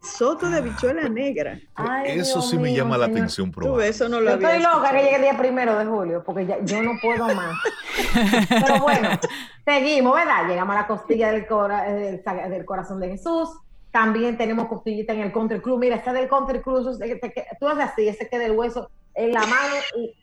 Soto 0.00 0.48
de 0.48 0.60
bichuela 0.60 1.08
negra. 1.08 1.58
eso 2.06 2.40
sí 2.42 2.56
me 2.58 2.72
llama 2.72 2.96
la 2.96 3.06
atención 3.06 3.50
probar. 3.50 3.86
eso 3.86 4.08
no 4.08 4.20
lo 4.20 4.30
yo 4.30 4.36
estoy 4.36 4.62
loca 4.62 4.92
que 4.92 5.02
llegue 5.02 5.16
el 5.16 5.22
día 5.22 5.36
primero 5.36 5.76
de 5.76 5.84
julio, 5.84 6.22
porque 6.24 6.46
ya, 6.46 6.64
yo 6.64 6.80
no 6.80 6.92
puedo 7.02 7.26
más. 7.34 7.58
Pero 8.48 8.78
bueno, 8.80 9.08
seguimos, 9.64 10.14
¿verdad? 10.14 10.46
Llegamos 10.46 10.76
a 10.76 10.82
la 10.82 10.86
costilla 10.86 11.32
del, 11.32 11.44
del, 12.50 12.64
corazón 12.64 13.00
de 13.00 13.08
Jesús. 13.08 13.48
También 13.90 14.38
tenemos 14.38 14.68
costillita 14.68 15.12
en 15.12 15.22
el 15.22 15.32
Country 15.32 15.60
Club. 15.60 15.80
Mira, 15.80 15.96
está 15.96 16.12
del 16.12 16.28
Country 16.28 16.60
Club, 16.60 16.84
tú 17.58 17.66
haces 17.66 17.84
así, 17.84 18.06
ese 18.06 18.28
queda 18.28 18.46
el 18.46 18.52
hueso 18.52 18.88
en 19.14 19.32
la 19.32 19.40
mano 19.40 19.74
y 19.96 20.19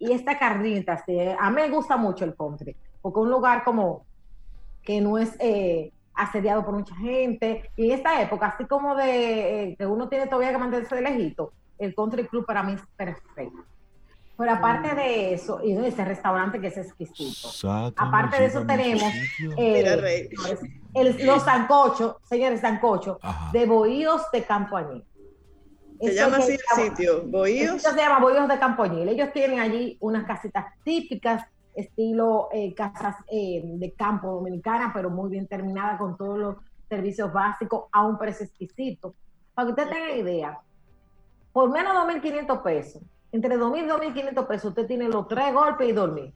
y 0.00 0.12
esta 0.12 0.38
carnita, 0.38 1.04
sí, 1.04 1.16
a 1.20 1.50
mí 1.50 1.56
me 1.56 1.68
gusta 1.68 1.96
mucho 1.96 2.24
el 2.24 2.34
country, 2.34 2.74
porque 3.00 3.20
es 3.20 3.22
un 3.22 3.30
lugar 3.30 3.62
como 3.62 4.06
que 4.82 5.00
no 5.00 5.18
es 5.18 5.36
eh, 5.38 5.92
asediado 6.14 6.64
por 6.64 6.74
mucha 6.74 6.96
gente. 6.96 7.70
Y 7.76 7.90
en 7.90 7.98
esta 7.98 8.20
época, 8.20 8.46
así 8.46 8.64
como 8.64 8.94
de 8.94 9.62
eh, 9.62 9.76
que 9.76 9.86
uno 9.86 10.08
tiene 10.08 10.26
todavía 10.26 10.52
que 10.52 10.58
mantenerse 10.58 10.96
de 10.96 11.02
lejito, 11.02 11.52
el 11.78 11.94
country 11.94 12.26
club 12.26 12.46
para 12.46 12.62
mí 12.62 12.72
es 12.72 12.82
perfecto. 12.96 13.62
Pero 14.36 14.52
aparte 14.52 14.94
de 14.94 15.34
eso, 15.34 15.60
y 15.62 15.72
ese 15.76 16.02
restaurante 16.02 16.58
que 16.62 16.68
es 16.68 16.78
exquisito. 16.78 17.48
aparte 17.94 18.38
de 18.38 18.46
eso 18.46 18.64
tenemos 18.64 19.12
eh, 19.58 20.30
los 20.94 21.42
sancochos, 21.42 22.16
señores 22.22 22.60
sancochos, 22.60 23.18
de 23.52 23.66
bohíos 23.66 24.22
de 24.32 24.42
Campo 24.44 24.78
Añil. 24.78 25.04
Se 26.00 26.14
llama 26.14 26.38
así 26.38 26.52
el 26.52 26.84
sitio, 26.84 27.24
Bohíos. 27.26 27.82
se 27.82 27.94
llama 27.94 28.20
Bohíos 28.20 28.48
de 28.48 28.58
Campo 28.58 28.82
Añil. 28.82 29.08
Ellos 29.08 29.32
tienen 29.32 29.60
allí 29.60 29.98
unas 30.00 30.24
casitas 30.24 30.66
típicas, 30.82 31.44
estilo 31.74 32.48
eh, 32.52 32.74
casas 32.74 33.16
eh, 33.30 33.62
de 33.64 33.92
campo 33.92 34.28
dominicana, 34.28 34.92
pero 34.94 35.10
muy 35.10 35.30
bien 35.30 35.46
terminada 35.46 35.98
con 35.98 36.16
todos 36.16 36.38
los 36.38 36.56
servicios 36.88 37.32
básicos 37.32 37.84
a 37.92 38.06
un 38.06 38.18
precio 38.18 38.46
exquisito. 38.46 39.14
Para 39.54 39.66
que 39.66 39.72
usted 39.72 39.88
tenga 39.94 40.16
idea, 40.16 40.58
por 41.52 41.70
menos 41.70 41.92
de 42.06 42.20
2.500 42.20 42.62
pesos, 42.62 43.02
entre 43.32 43.56
2.000 43.56 43.84
y 43.84 44.12
2.500 44.12 44.46
pesos, 44.46 44.64
usted 44.70 44.86
tiene 44.86 45.08
los 45.08 45.28
tres 45.28 45.52
golpes 45.52 45.88
y 45.88 45.92
dormir. 45.92 46.32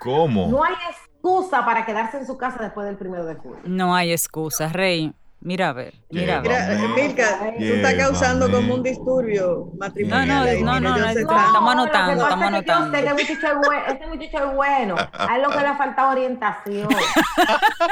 ¿Cómo? 0.00 0.48
No 0.48 0.62
hay 0.62 0.74
excusa 0.90 1.64
para 1.64 1.86
quedarse 1.86 2.18
en 2.18 2.26
su 2.26 2.36
casa 2.36 2.62
después 2.62 2.86
del 2.86 2.96
primero 2.96 3.24
de 3.24 3.34
julio. 3.36 3.60
No 3.64 3.94
hay 3.94 4.12
excusa, 4.12 4.68
Rey. 4.68 5.14
Mira 5.44 5.68
a 5.68 5.72
ver, 5.74 5.92
mira 6.08 6.38
a 6.38 6.40
ver. 6.40 6.52
Mira, 6.52 6.88
Milka, 6.94 7.38
tú 7.58 7.64
estás 7.64 7.94
causando 7.96 8.50
como 8.50 8.76
un 8.76 8.82
disturbio 8.82 9.72
matrimonial. 9.76 10.64
No, 10.64 10.80
no, 10.80 10.96
no, 10.96 10.96
no, 10.96 11.06
estamos 11.10 11.70
anotando, 11.70 12.22
estamos 12.22 12.46
anotando. 12.46 12.96
Este 12.96 13.12
muchacho 13.12 13.46
es 13.48 13.66
bueno, 13.66 13.82
este 13.86 14.06
muchacho 14.06 14.38
es 14.38 14.54
bueno. 14.54 14.94
A 15.12 15.36
él 15.36 15.42
lo 15.42 15.50
que 15.50 15.60
le 15.60 15.66
ha 15.66 15.76
faltado 15.76 16.12
orientación. 16.12 16.88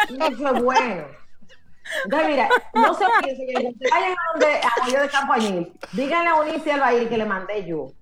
Este 0.08 0.12
muchacho 0.14 0.56
es 0.56 0.62
bueno. 0.62 1.04
Entonces, 2.04 2.28
mira, 2.28 2.48
no 2.72 2.94
se 2.94 3.04
piensen 3.22 3.46
que 3.78 3.90
vayan 3.90 4.12
a 4.12 4.32
donde 4.32 4.46
a 4.56 4.90
yo 4.90 5.02
de 5.02 5.08
Campo 5.10 5.32
Añil, 5.34 5.72
díganle 5.92 6.30
a 6.30 6.34
Unice 6.36 6.72
al 6.72 7.06
que 7.06 7.18
le 7.18 7.26
mandé 7.26 7.66
yo. 7.66 7.92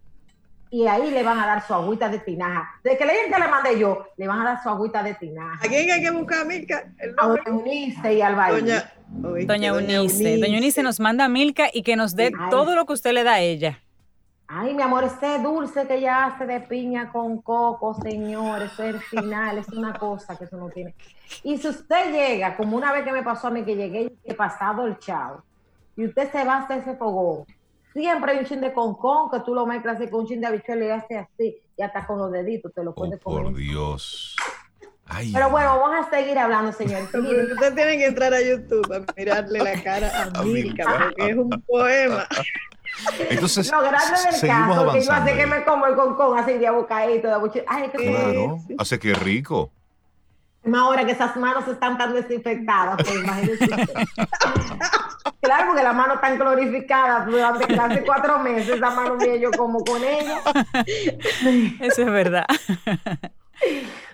Y 0.70 0.86
ahí 0.86 1.10
le 1.10 1.22
van 1.22 1.38
a 1.38 1.46
dar 1.46 1.66
su 1.66 1.74
agüita 1.74 2.08
de 2.08 2.20
tinaja. 2.20 2.78
De 2.84 2.96
que 2.96 3.04
le 3.04 3.12
digan 3.12 3.32
que 3.32 3.40
le 3.40 3.50
mandé 3.50 3.78
yo, 3.78 4.06
le 4.16 4.28
van 4.28 4.40
a 4.40 4.44
dar 4.44 4.62
su 4.62 4.68
agüita 4.68 5.02
de 5.02 5.14
tinaja. 5.14 5.58
¿A 5.64 5.68
quién 5.68 5.90
hay 5.90 6.00
que 6.00 6.10
buscar, 6.10 6.46
Milka? 6.46 6.84
A 7.18 7.26
Unice 7.50 8.14
y 8.14 8.22
al 8.22 8.36
Doña, 8.36 8.92
Doña 9.08 9.72
Unice. 9.72 10.38
Doña 10.38 10.58
Unice 10.58 10.82
nos 10.82 11.00
manda 11.00 11.24
a 11.24 11.28
Milka 11.28 11.66
y 11.72 11.82
que 11.82 11.96
nos 11.96 12.14
dé 12.14 12.30
todo 12.50 12.76
lo 12.76 12.86
que 12.86 12.92
usted 12.92 13.12
le 13.12 13.24
da 13.24 13.34
a 13.34 13.40
ella. 13.40 13.80
Ay, 14.52 14.74
mi 14.74 14.82
amor, 14.82 15.04
ese 15.04 15.38
dulce 15.38 15.86
que 15.86 15.94
ella 15.94 16.26
hace 16.26 16.44
de 16.44 16.60
piña 16.60 17.12
con 17.12 17.40
coco, 17.40 17.94
señores, 18.02 18.72
eso 18.72 18.82
es 18.82 18.94
el 18.96 19.00
final, 19.00 19.58
es 19.58 19.68
una 19.68 19.94
cosa 19.94 20.36
que 20.36 20.44
eso 20.44 20.56
no 20.56 20.68
tiene. 20.70 20.92
Y 21.44 21.56
si 21.58 21.68
usted 21.68 22.12
llega, 22.12 22.56
como 22.56 22.76
una 22.76 22.92
vez 22.92 23.04
que 23.04 23.12
me 23.12 23.22
pasó 23.22 23.46
a 23.46 23.50
mí 23.50 23.62
que 23.64 23.76
llegué 23.76 24.02
y 24.02 24.18
he 24.24 24.34
pasado 24.34 24.88
el 24.88 24.98
chao, 24.98 25.44
y 25.96 26.04
usted 26.04 26.32
se 26.32 26.44
va 26.44 26.58
hasta 26.58 26.74
ese 26.76 26.96
fogón, 26.96 27.44
siempre 27.92 28.32
hay 28.32 28.38
un 28.38 28.44
chin 28.44 28.60
de 28.60 28.72
concón 28.72 29.30
que 29.30 29.40
tú 29.40 29.54
lo 29.54 29.66
mezclas 29.66 29.96
así 29.96 30.08
con 30.08 30.20
un 30.20 30.26
chin 30.26 30.40
de 30.40 30.46
habichuela 30.46 30.84
y 30.84 30.90
haces 30.90 31.18
así, 31.18 31.56
y 31.76 31.82
hasta 31.82 32.06
con 32.06 32.18
los 32.18 32.30
deditos 32.30 32.72
te 32.74 32.84
lo 32.84 32.94
puedes 32.94 33.20
oh, 33.24 33.30
Por 33.30 33.54
Dios. 33.54 34.36
Pero 35.32 35.50
bueno, 35.50 35.78
vamos 35.80 36.06
a 36.06 36.10
seguir 36.10 36.38
hablando, 36.38 36.72
señores. 36.72 37.08
Usted 37.14 37.74
tiene 37.74 37.98
que 37.98 38.06
entrar 38.06 38.32
a 38.32 38.40
YouTube 38.40 38.92
a 38.92 39.04
mirarle 39.16 39.58
la 39.58 39.82
cara 39.82 40.30
a 40.34 40.42
Milka, 40.42 40.84
porque 40.84 41.30
es 41.30 41.36
un 41.36 41.50
poema. 41.66 42.28
Entonces, 43.28 43.70
lo 43.70 43.80
grande 43.80 44.20
del 44.24 44.34
seguimos 44.34 44.78
caso, 44.78 44.92
que 44.92 45.02
yo 45.02 45.12
hace 45.12 45.36
que 45.36 45.46
me 45.46 45.64
como 45.64 45.86
el 45.86 45.94
concón 45.94 46.38
así 46.38 46.54
de 46.54 46.70
bocadito, 46.70 47.28
de 47.28 47.64
Ay, 47.66 47.90
qué 47.90 48.08
claro, 48.08 48.58
hace 48.78 48.98
que 48.98 49.14
rico. 49.14 49.72
Más 50.62 50.82
ahora 50.82 51.06
que 51.06 51.12
esas 51.12 51.36
manos 51.36 51.66
están 51.68 51.96
tan 51.96 52.12
desinfectadas, 52.12 52.96
pues 52.96 53.14
imagínense. 53.16 53.66
claro, 55.40 55.68
porque 55.68 55.82
las 55.82 55.94
manos 55.94 56.16
están 56.16 56.38
glorificadas 56.38 57.26
durante 57.26 57.74
casi 57.74 58.00
cuatro 58.00 58.38
meses, 58.40 58.78
la 58.78 58.90
mano 58.90 59.16
mía 59.16 59.36
yo 59.36 59.50
como 59.52 59.82
con 59.84 60.02
ella. 60.04 60.40
Eso 61.80 62.02
es 62.02 62.10
verdad. 62.10 62.46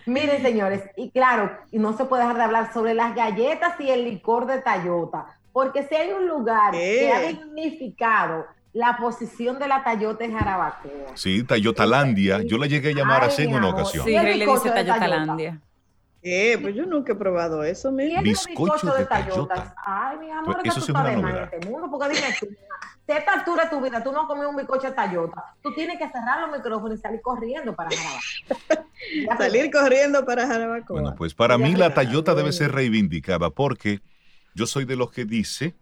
Miren, 0.06 0.40
señores, 0.40 0.82
y 0.96 1.10
claro, 1.10 1.50
y 1.72 1.80
no 1.80 1.96
se 1.96 2.04
puede 2.04 2.22
dejar 2.22 2.36
de 2.36 2.44
hablar 2.44 2.72
sobre 2.72 2.94
las 2.94 3.14
galletas 3.16 3.80
y 3.80 3.90
el 3.90 4.04
licor 4.04 4.46
de 4.46 4.60
Tayota, 4.60 5.26
porque 5.52 5.82
si 5.82 5.96
hay 5.96 6.12
un 6.12 6.28
lugar 6.28 6.72
que 6.72 7.12
ha 7.12 7.20
dignificado 7.22 8.46
la 8.72 8.98
posición 8.98 9.58
de 9.58 9.66
la 9.66 9.82
Tayota 9.82 10.24
en 10.24 10.36
Jarabacoa. 10.36 11.16
Sí, 11.16 11.42
Tayotalandia. 11.42 12.42
Yo 12.42 12.58
la 12.58 12.66
llegué 12.66 12.90
a 12.90 12.94
llamar 12.94 13.24
así 13.24 13.42
en 13.42 13.54
una 13.54 13.70
ocasión. 13.70 14.04
Sí, 14.04 14.12
le 14.12 14.46
dice 14.46 14.70
Tayotalandia. 14.70 15.60
¿Qué? 16.26 16.58
Pues 16.60 16.74
yo 16.74 16.86
nunca 16.86 17.12
he 17.12 17.14
probado 17.14 17.62
eso, 17.62 17.92
mi 17.92 18.20
Bizcocho 18.20 18.92
de 18.92 19.04
Tayota. 19.04 19.76
Ay, 19.76 20.18
mi 20.18 20.28
amor, 20.28 20.58
pues 20.60 20.76
eso 20.76 20.80
es 20.80 20.88
una 20.88 21.12
novedad. 21.12 21.54
Este 21.54 21.68
mundo, 21.68 21.88
porque 21.88 22.16
dime 22.16 22.34
tú, 22.40 22.48
a 23.12 23.16
esta 23.16 23.32
altura 23.34 23.62
de 23.66 23.70
tu 23.70 23.80
vida, 23.80 24.02
tú 24.02 24.10
no 24.10 24.26
comes 24.26 24.48
un 24.48 24.56
bizcocho 24.56 24.88
de 24.88 24.94
Tayota. 24.94 25.54
Tú 25.62 25.72
tienes 25.72 25.98
que 25.98 26.08
cerrar 26.08 26.40
los 26.40 26.58
micrófonos 26.58 26.98
y 26.98 27.00
salir 27.00 27.20
corriendo 27.20 27.76
para 27.76 27.90
Jarabacoa. 27.96 29.36
salir 29.38 29.70
corriendo 29.70 30.26
para 30.26 30.48
Jarabacoa. 30.48 31.00
Bueno, 31.00 31.14
pues 31.16 31.32
para 31.32 31.58
mí 31.58 31.76
la 31.76 31.94
Tayota 31.94 32.34
debe 32.34 32.50
ser 32.50 32.72
reivindicada 32.72 33.50
porque 33.50 34.00
yo 34.56 34.66
soy 34.66 34.84
de 34.84 34.96
los 34.96 35.12
que 35.12 35.26
dice 35.26 35.76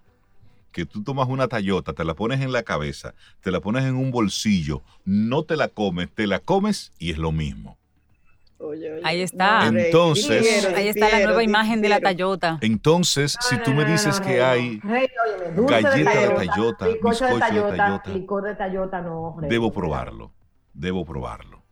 que 0.73 0.85
tú 0.85 1.03
tomas 1.03 1.27
una 1.31 1.49
tallota, 1.49 1.95
te 1.95 2.05
la 2.05 2.13
pones 2.13 2.43
en 2.43 2.53
la 2.53 2.65
cabeza, 2.65 3.15
te 3.41 3.51
la 3.51 3.61
pones 3.61 3.85
en 3.85 3.97
un 3.97 4.11
bolsillo, 4.11 4.83
no 5.07 5.45
te 5.45 5.57
la 5.57 5.69
comes, 5.69 6.11
te 6.13 6.27
la 6.27 6.41
comes 6.41 6.93
y 6.99 7.13
es 7.13 7.17
lo 7.17 7.33
mismo. 7.33 7.79
Ahí 9.03 9.23
está. 9.23 9.67
Entonces, 9.67 10.67
ahí 10.75 10.89
está 10.89 11.09
la 11.11 11.25
nueva 11.27 11.43
imagen 11.43 11.81
de 11.81 11.89
la 11.89 12.01
Tayota. 12.01 12.59
Entonces, 12.61 13.37
si 13.41 13.57
tú 13.59 13.73
me 13.73 13.85
dices 13.85 14.21
que 14.21 14.43
hay 14.43 14.81
galleta 14.83 16.21
de 16.21 16.29
Tayota, 16.47 16.87
bizcocho 16.89 17.27
de 17.27 17.39
Tayota, 17.39 18.03
licor 18.07 18.45
de 18.45 18.55
Tayota, 18.55 19.01
no. 19.01 19.37
Debo 19.43 19.73
probarlo, 19.73 20.33
debo 20.73 21.05
probarlo. 21.05 21.63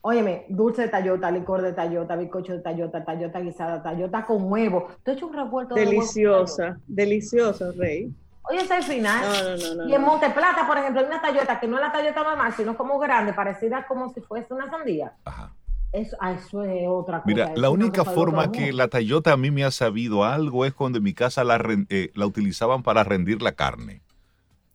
Óyeme, 0.00 0.46
dulce 0.48 0.82
de 0.82 0.88
Tayota, 0.88 1.30
licor 1.30 1.60
de 1.60 1.72
Tayota, 1.72 2.16
bizcocho 2.16 2.52
de 2.52 2.60
Tayota, 2.60 3.04
Tayota 3.04 3.40
guisada, 3.40 3.82
Tayota 3.82 4.24
con 4.24 4.50
huevo. 4.50 4.88
Tú 5.02 5.10
has 5.10 5.16
hecho 5.16 5.26
un 5.26 5.34
revuelto 5.34 5.74
Deliciosa, 5.74 6.78
deliciosa, 6.86 7.72
Rey. 7.76 8.10
Oye, 8.48 8.60
es 8.60 8.70
el 8.70 8.82
final. 8.84 9.58
y 9.86 9.94
en 9.94 10.00
Monteplata, 10.00 10.66
por 10.66 10.78
ejemplo, 10.78 11.00
hay 11.00 11.06
una 11.06 11.20
Tayota 11.20 11.60
que 11.60 11.66
no 11.66 11.76
es 11.76 11.82
la 11.82 11.92
Tayota 11.92 12.22
normal, 12.22 12.54
sino 12.56 12.76
como 12.76 12.98
grande, 12.98 13.34
parecida 13.34 13.84
como 13.86 14.08
si 14.14 14.20
fuese 14.20 14.54
una 14.54 14.70
sandía. 14.70 15.12
Ajá. 15.24 15.52
Eso, 15.92 16.16
ah, 16.20 16.32
eso 16.32 16.64
es 16.64 16.86
otra 16.86 17.22
cosa. 17.22 17.26
Mira, 17.26 17.52
la 17.56 17.70
única 17.70 18.04
forma 18.04 18.52
que 18.52 18.72
la 18.72 18.88
Tayota 18.88 19.32
a 19.32 19.36
mí 19.36 19.50
me 19.50 19.64
ha 19.64 19.70
sabido 19.70 20.24
algo 20.24 20.66
es 20.66 20.74
cuando 20.74 20.98
en 20.98 21.04
mi 21.04 21.14
casa 21.14 21.44
la, 21.44 21.58
eh, 21.88 22.10
la 22.14 22.26
utilizaban 22.26 22.82
para 22.82 23.04
rendir 23.04 23.40
la 23.40 23.52
carne. 23.52 24.02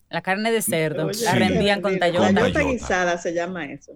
La 0.09 0.21
carne 0.21 0.51
de 0.51 0.61
cerdo, 0.61 1.09
la 1.23 1.35
rendían 1.35 1.81
con 1.81 1.97
Tayota. 1.99 2.33
Tayota 2.33 2.61
guisada 2.61 3.17
se 3.17 3.33
llama 3.33 3.65
eso. 3.65 3.93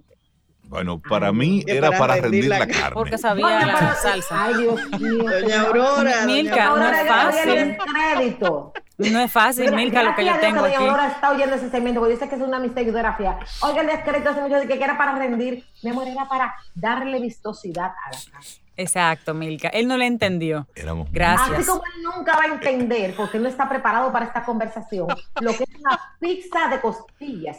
Bueno, 0.63 0.99
para 0.99 1.31
mí 1.31 1.63
era 1.65 1.97
para, 1.97 2.17
rendir, 2.17 2.47
la, 2.47 2.67
carne. 2.67 2.93
Porque 2.93 3.17
sabía 3.17 3.65
la 3.65 3.95
salsa. 3.95 4.45
Ay, 4.45 4.55
Dios 4.57 4.79
mío. 4.99 5.23
Doña 5.23 5.61
Aurora. 5.61 6.25
Milka, 6.25 6.75
no 6.75 6.89
es 6.89 7.07
fácil. 7.07 7.77
No 8.97 9.19
es 9.19 9.31
fácil, 9.31 9.73
Milka, 9.75 10.01
lo 10.01 10.15
que 10.15 10.25
yo 10.25 10.39
tengo 10.39 10.65
aquí. 10.65 10.73
Aurora 10.75 11.07
está 11.07 11.29
oyendo 11.29 11.55
ese 11.55 11.69
segmento 11.69 11.99
porque 11.99 12.13
dice 12.13 12.27
que 12.27 12.35
es 12.35 12.41
una 12.41 12.59
seguidora 12.73 13.17
Oiga, 13.61 13.81
el 13.81 13.87
descrédito 13.87 14.31
hace 14.31 14.41
mucho 14.41 14.55
de 14.55 14.67
que 14.67 14.83
era 14.83 14.97
para 14.97 15.13
rendir. 15.13 15.65
Mi 15.83 15.91
amor, 15.91 16.07
era 16.07 16.27
para 16.27 16.55
darle 16.73 17.19
vistosidad 17.19 17.85
a 17.85 18.09
la 18.11 18.31
casa. 18.31 18.59
Exacto, 18.75 19.33
Milka. 19.33 19.69
Él 19.69 19.87
no 19.87 19.97
le 19.97 20.05
entendió. 20.05 20.67
Éramos 20.75 21.11
Gracias. 21.11 21.59
Así 21.59 21.65
como 21.65 21.83
él 21.83 22.03
nunca 22.03 22.37
va 22.37 22.43
a 22.43 22.47
entender, 22.47 23.15
porque 23.15 23.37
él 23.37 23.43
no 23.43 23.49
está 23.49 23.69
preparado 23.69 24.11
para 24.11 24.25
esta 24.25 24.43
conversación, 24.43 25.07
lo 25.41 25.51
que 25.51 25.63
es 25.63 25.75
una 25.79 25.99
pizza 26.19 26.67
de 26.69 26.81
costillas 26.81 27.57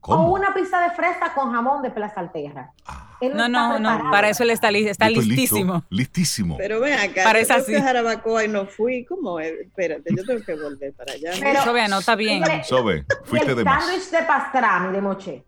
o 0.00 0.16
una 0.32 0.52
pizza 0.52 0.80
de 0.80 0.90
fresa 0.90 1.32
con 1.34 1.52
jamón 1.52 1.82
de 1.82 1.90
Plaza 1.90 2.20
Alterra. 2.20 2.72
Ah. 2.86 3.11
No, 3.30 3.48
no, 3.48 3.78
no, 3.78 4.10
para 4.10 4.28
eso 4.30 4.42
él 4.42 4.50
está, 4.50 4.70
está 4.70 5.08
listísimo. 5.08 5.84
listísimo. 5.90 6.56
Pero 6.56 6.80
ven 6.80 6.98
acá, 6.98 7.22
para 7.22 7.40
yo 7.40 7.54
así. 7.54 7.74
Jarabacoa 7.74 8.44
y 8.44 8.48
no 8.48 8.66
fui, 8.66 9.04
¿cómo 9.04 9.38
es? 9.38 9.52
Espérate, 9.60 10.10
yo 10.16 10.24
tengo 10.24 10.44
que 10.44 10.54
volver 10.56 10.92
para 10.94 11.12
allá. 11.12 11.30
Pero, 11.38 11.62
Sobe, 11.62 11.82
anota 11.82 12.16
bien. 12.16 12.42
Sobe, 12.64 13.04
fuiste 13.24 13.54
de 13.54 13.64
más. 13.64 13.84
sándwich 13.84 14.10
de 14.10 14.22
pastrami 14.24 14.92
de 14.92 15.00
moche. 15.00 15.44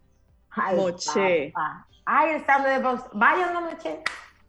Ay, 0.51 0.77
moche. 0.77 1.53
Ay, 2.05 2.35
el 2.35 2.47
sándwich 2.47 2.75
de 2.75 2.81
pastrami. 2.81 3.21
Vaya, 3.21 3.51
no 3.51 3.61
moche. 3.63 3.99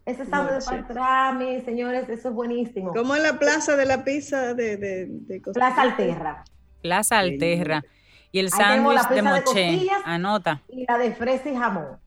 Ese 0.04 0.24
sándwich 0.24 0.64
de 0.64 0.76
pastrami, 0.78 1.60
señores, 1.62 2.08
eso 2.08 2.28
es 2.28 2.34
buenísimo. 2.34 2.92
¿Cómo 2.94 3.16
es 3.16 3.22
la 3.22 3.38
plaza 3.38 3.74
de 3.76 3.86
la 3.86 4.04
pizza 4.04 4.54
de, 4.54 4.76
de, 4.76 5.06
de 5.08 5.40
Plaza 5.40 5.82
Alterra. 5.82 6.44
Plaza 6.80 7.18
Alterra. 7.18 7.84
Y 8.30 8.38
el 8.38 8.50
sándwich 8.50 9.08
de 9.08 9.22
moche. 9.22 9.88
Anota. 10.04 10.62
Y 10.68 10.84
la 10.86 10.98
de 10.98 11.12
fresa 11.12 11.48
y 11.50 11.56
jamón. 11.56 11.98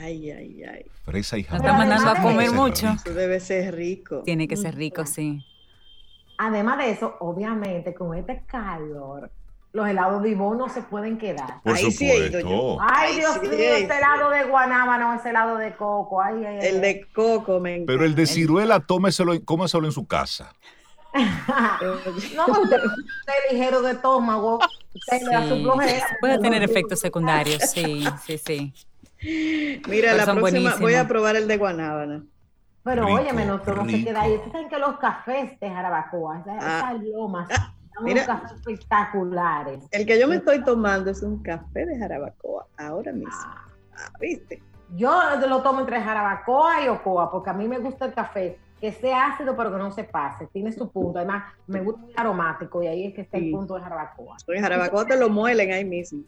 Ay, 0.00 0.30
ay, 0.30 0.62
ay. 0.64 0.86
Fresa 1.04 1.38
y 1.38 1.44
jamón. 1.44 1.64
está 1.64 1.76
mandando 1.76 2.10
a 2.10 2.22
comer 2.22 2.52
mucho. 2.52 2.88
Eso 2.88 3.14
debe 3.14 3.40
ser 3.40 3.74
rico. 3.74 4.22
Tiene 4.24 4.46
que 4.46 4.56
ser 4.56 4.76
rico, 4.76 5.04
sí. 5.06 5.44
Además 6.38 6.78
de 6.78 6.90
eso, 6.90 7.16
obviamente, 7.20 7.94
con 7.94 8.16
este 8.16 8.44
calor, 8.46 9.30
los 9.72 9.88
helados 9.88 10.22
de 10.22 10.30
Ivonne 10.30 10.58
no 10.58 10.68
se 10.68 10.82
pueden 10.82 11.18
quedar. 11.18 11.60
Por 11.62 11.76
Ahí 11.76 11.90
supuesto. 11.90 12.38
Sí 12.40 12.78
Ay, 12.80 13.16
Dios 13.16 13.42
mío, 13.42 13.50
ese 13.50 13.84
helado 13.84 14.30
de 14.30 14.44
guanábano, 14.44 15.14
ese 15.14 15.30
helado 15.30 15.56
de 15.56 15.74
coco. 15.74 16.22
Ay, 16.22 16.44
ay, 16.44 16.58
el 16.62 16.80
de 16.80 17.06
coco, 17.12 17.58
me 17.58 17.80
Pero 17.80 18.04
el 18.04 18.14
de 18.14 18.26
ciruela, 18.26 18.80
tómeselo, 18.80 19.32
cómeselo 19.44 19.86
en 19.86 19.92
su 19.92 20.06
casa. 20.06 20.54
no, 22.36 22.46
usted, 22.46 22.76
usted 22.84 23.32
ligero 23.50 23.80
de 23.80 23.92
estómago, 23.92 24.60
sí, 24.92 25.24
puede 26.20 26.38
tener 26.38 26.62
efectos 26.62 27.00
secundarios, 27.00 27.62
sí, 27.62 28.04
sí, 28.26 28.38
sí. 28.38 28.74
Mira, 29.20 30.14
la 30.14 30.24
próxima 30.24 30.76
voy 30.80 30.94
a 30.94 31.08
probar 31.08 31.36
el 31.36 31.48
de 31.48 31.56
Guanábana. 31.56 32.24
Pero 32.84 33.06
oye, 33.06 33.32
no, 33.32 33.58
no 33.58 33.84
se 33.86 34.04
queda 34.04 34.22
ahí. 34.22 34.34
Ustedes 34.34 34.52
saben 34.52 34.68
que 34.68 34.78
los 34.78 34.98
cafés 34.98 35.60
de 35.60 35.68
Jarabacoa, 35.68 36.40
esas, 36.40 36.56
ah. 36.60 36.94
lomas, 37.02 37.48
ah, 37.52 37.74
son 37.94 38.14
cafés 38.14 38.52
espectaculares. 38.52 39.84
El 39.90 40.06
que 40.06 40.18
yo 40.18 40.26
me 40.26 40.36
estoy 40.36 40.64
tomando 40.64 41.10
es 41.10 41.22
un 41.22 41.42
café 41.42 41.84
de 41.84 41.98
Jarabacoa, 41.98 42.66
ahora 42.78 43.12
mismo. 43.12 43.30
Ah. 43.34 44.10
¿Viste? 44.20 44.62
Yo 44.96 45.20
lo 45.46 45.62
tomo 45.62 45.80
entre 45.80 46.00
Jarabacoa 46.00 46.84
y 46.84 46.88
Ocoa, 46.88 47.30
porque 47.30 47.50
a 47.50 47.52
mí 47.52 47.68
me 47.68 47.78
gusta 47.78 48.06
el 48.06 48.14
café 48.14 48.58
que 48.80 48.92
sea 48.92 49.32
ácido 49.32 49.56
pero 49.56 49.72
que 49.72 49.78
no 49.78 49.90
se 49.90 50.04
pase, 50.04 50.46
tiene 50.46 50.72
su 50.72 50.90
punto, 50.90 51.18
además 51.18 51.52
me 51.66 51.80
gusta 51.80 52.00
aromático 52.16 52.82
y 52.82 52.86
ahí 52.86 53.06
es 53.06 53.14
que 53.14 53.22
está 53.22 53.36
el 53.36 53.50
punto 53.50 53.74
de 53.74 53.82
jarabacoa. 53.82 54.36
En 54.46 54.62
jarabacoa 54.62 55.04
te 55.04 55.16
lo 55.18 55.28
muelen 55.28 55.72
ahí 55.72 55.84
mismo. 55.84 56.22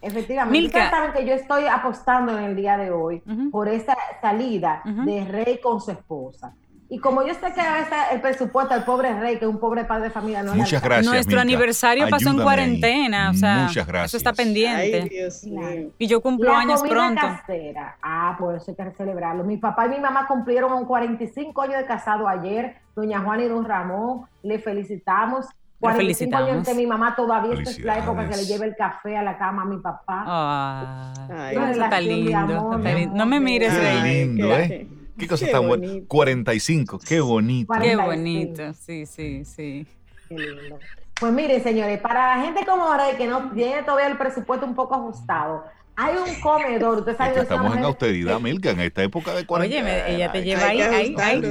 Efectivamente, 0.00 0.60
Milka. 0.60 0.90
saben 0.90 1.12
que 1.12 1.26
yo 1.26 1.34
estoy 1.34 1.66
apostando 1.66 2.36
en 2.38 2.44
el 2.44 2.56
día 2.56 2.76
de 2.76 2.90
hoy 2.90 3.22
por 3.50 3.68
esa 3.68 3.96
salida 4.20 4.82
de 4.84 5.24
Rey 5.24 5.60
con 5.62 5.80
su 5.80 5.90
esposa. 5.90 6.54
Y 6.90 6.98
como 7.00 7.22
yo 7.22 7.34
sé 7.34 7.52
que 7.52 7.60
a 7.60 7.74
veces 7.74 7.98
el 8.12 8.20
presupuesto 8.22 8.72
al 8.72 8.84
pobre 8.84 9.12
rey, 9.20 9.38
que 9.38 9.44
es 9.44 9.50
un 9.50 9.60
pobre 9.60 9.84
padre 9.84 10.04
de 10.04 10.10
familia, 10.10 10.42
no 10.42 10.54
Muchas 10.54 10.82
gracias. 10.82 11.12
Nuestro 11.12 11.38
aniversario 11.38 12.08
pasó 12.08 12.30
en 12.30 12.40
cuarentena, 12.40 13.30
o 13.30 13.34
sea, 13.34 13.64
Muchas 13.66 13.86
gracias. 13.86 14.10
eso 14.10 14.16
está 14.16 14.32
pendiente. 14.32 15.02
Ay, 15.02 15.08
Dios 15.10 15.44
mío. 15.44 15.90
Y 15.98 16.06
yo 16.06 16.22
cumplo 16.22 16.50
la 16.50 16.60
años 16.60 16.80
comida 16.80 16.94
pronto. 16.94 17.20
Casera. 17.20 17.98
Ah, 18.00 18.36
pues 18.38 18.62
eso 18.62 18.74
hay 18.78 18.88
que 18.88 18.96
celebrarlo. 18.96 19.44
Mi 19.44 19.58
papá 19.58 19.84
y 19.84 19.90
mi 19.90 20.00
mamá 20.00 20.26
cumplieron 20.26 20.86
45 20.86 21.60
años 21.60 21.76
de 21.76 21.84
casado 21.84 22.26
ayer. 22.26 22.76
Doña 22.96 23.20
Juana 23.20 23.42
y 23.44 23.48
don 23.48 23.66
Ramón, 23.66 24.22
le 24.42 24.58
felicitamos. 24.58 25.46
45 25.80 26.36
años 26.36 26.66
que 26.66 26.74
mi 26.74 26.86
mamá 26.86 27.14
todavía 27.14 27.54
es 27.60 27.78
la 27.80 27.98
época 27.98 28.28
que 28.28 28.36
le 28.36 28.44
lleve 28.46 28.66
el 28.66 28.76
café 28.76 29.16
a 29.16 29.22
la 29.22 29.38
cama 29.38 29.62
a 29.62 29.64
mi 29.64 29.78
papá. 29.78 30.24
Ah, 30.26 31.12
Ay, 31.30 31.56
eso 31.56 31.82
está 31.84 32.00
lindo, 32.00 32.78
No 33.14 33.26
me 33.26 33.40
mires, 33.40 33.74
Rey. 33.76 34.26
lindo, 34.26 34.56
¿eh? 34.56 34.88
Qué 35.16 35.26
cosa 35.26 35.46
tan 35.50 35.66
buena. 35.66 35.86
45, 36.06 36.98
qué 37.06 37.20
bonito. 37.20 37.72
Qué 37.80 37.96
bonito, 37.96 38.72
sí, 38.74 39.06
sí, 39.06 39.44
sí. 39.44 39.86
Qué 40.28 40.36
lindo. 40.38 40.78
Pues 41.20 41.32
miren, 41.32 41.62
señores, 41.62 42.00
para 42.00 42.36
la 42.36 42.42
gente 42.44 42.64
como 42.64 42.84
ahora 42.84 43.16
que 43.16 43.26
no 43.26 43.50
tiene 43.50 43.82
todavía 43.82 44.06
el 44.06 44.16
presupuesto 44.16 44.64
un 44.64 44.76
poco 44.76 44.94
ajustado, 44.94 45.64
hay 45.96 46.14
un 46.16 46.40
comedor. 46.40 46.98
Usted 46.98 47.16
sabe, 47.16 47.40
estamos 47.40 47.76
en 47.76 47.84
austeridad, 47.84 48.38
Milka, 48.38 48.70
en 48.70 48.80
esta 48.80 49.02
época 49.02 49.34
de 49.34 49.44
cuarentena. 49.44 49.90
Oye, 49.90 50.14
ella 50.14 50.30
te 50.30 50.42
lleva 50.44 50.66
ahí, 50.68 50.80
ahí, 50.80 51.14
ahí. 51.18 51.42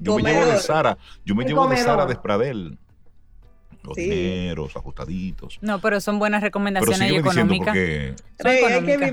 Yo 0.00 0.18
me 0.18 0.32
llevo 0.32 0.46
de 0.46 0.58
Sara, 0.58 0.98
yo 1.24 1.36
me 1.36 1.44
llevo 1.44 1.68
de 1.68 1.76
Sara 1.76 2.06
de 2.06 2.16
Los 3.82 3.96
dineros, 3.96 4.76
ajustaditos. 4.76 5.58
No, 5.60 5.80
pero 5.80 6.00
son 6.00 6.18
buenas 6.18 6.42
recomendaciones 6.42 7.12
económicas. 7.12 7.76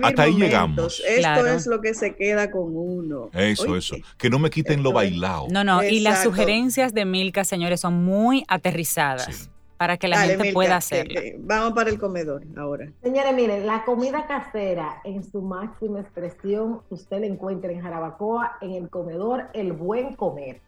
Hasta 0.02 0.24
ahí 0.24 0.34
llegamos. 0.36 1.02
Esto 1.08 1.48
es 1.48 1.68
lo 1.68 1.82
que 1.82 1.94
se 1.94 2.16
queda 2.16 2.52
con 2.52 2.76
uno. 2.76 3.30
Eso, 3.34 3.76
eso. 3.76 3.96
Que 4.18 4.30
no 4.30 4.40
me 4.40 4.50
quiten 4.50 4.84
lo 4.84 4.92
bailado. 4.92 5.48
No, 5.50 5.64
no, 5.64 5.84
y 5.84 6.00
las 6.02 6.24
sugerencias 6.24 6.94
de 6.94 7.06
Milka, 7.06 7.44
señores, 7.44 7.82
son 7.82 8.04
muy 8.04 8.44
aterrizadas. 8.48 9.50
Para 9.78 9.96
que 9.96 10.10
la 10.10 10.18
gente 10.18 10.52
pueda 10.52 10.76
hacerlo. 10.76 11.22
Vamos 11.38 11.72
para 11.72 11.90
el 11.90 11.98
comedor 11.98 12.44
ahora. 12.58 12.92
Señores, 13.02 13.34
miren, 13.34 13.66
la 13.66 13.86
comida 13.86 14.28
casera 14.28 15.00
en 15.06 15.24
su 15.24 15.42
máxima 15.42 16.02
expresión, 16.02 16.82
usted 16.90 17.22
la 17.22 17.28
encuentra 17.28 17.72
en 17.72 17.80
Jarabacoa, 17.80 18.58
en 18.60 18.74
el 18.74 18.90
comedor 18.90 19.46
El 19.54 19.72
Buen 19.72 20.16
Comer 20.18 20.60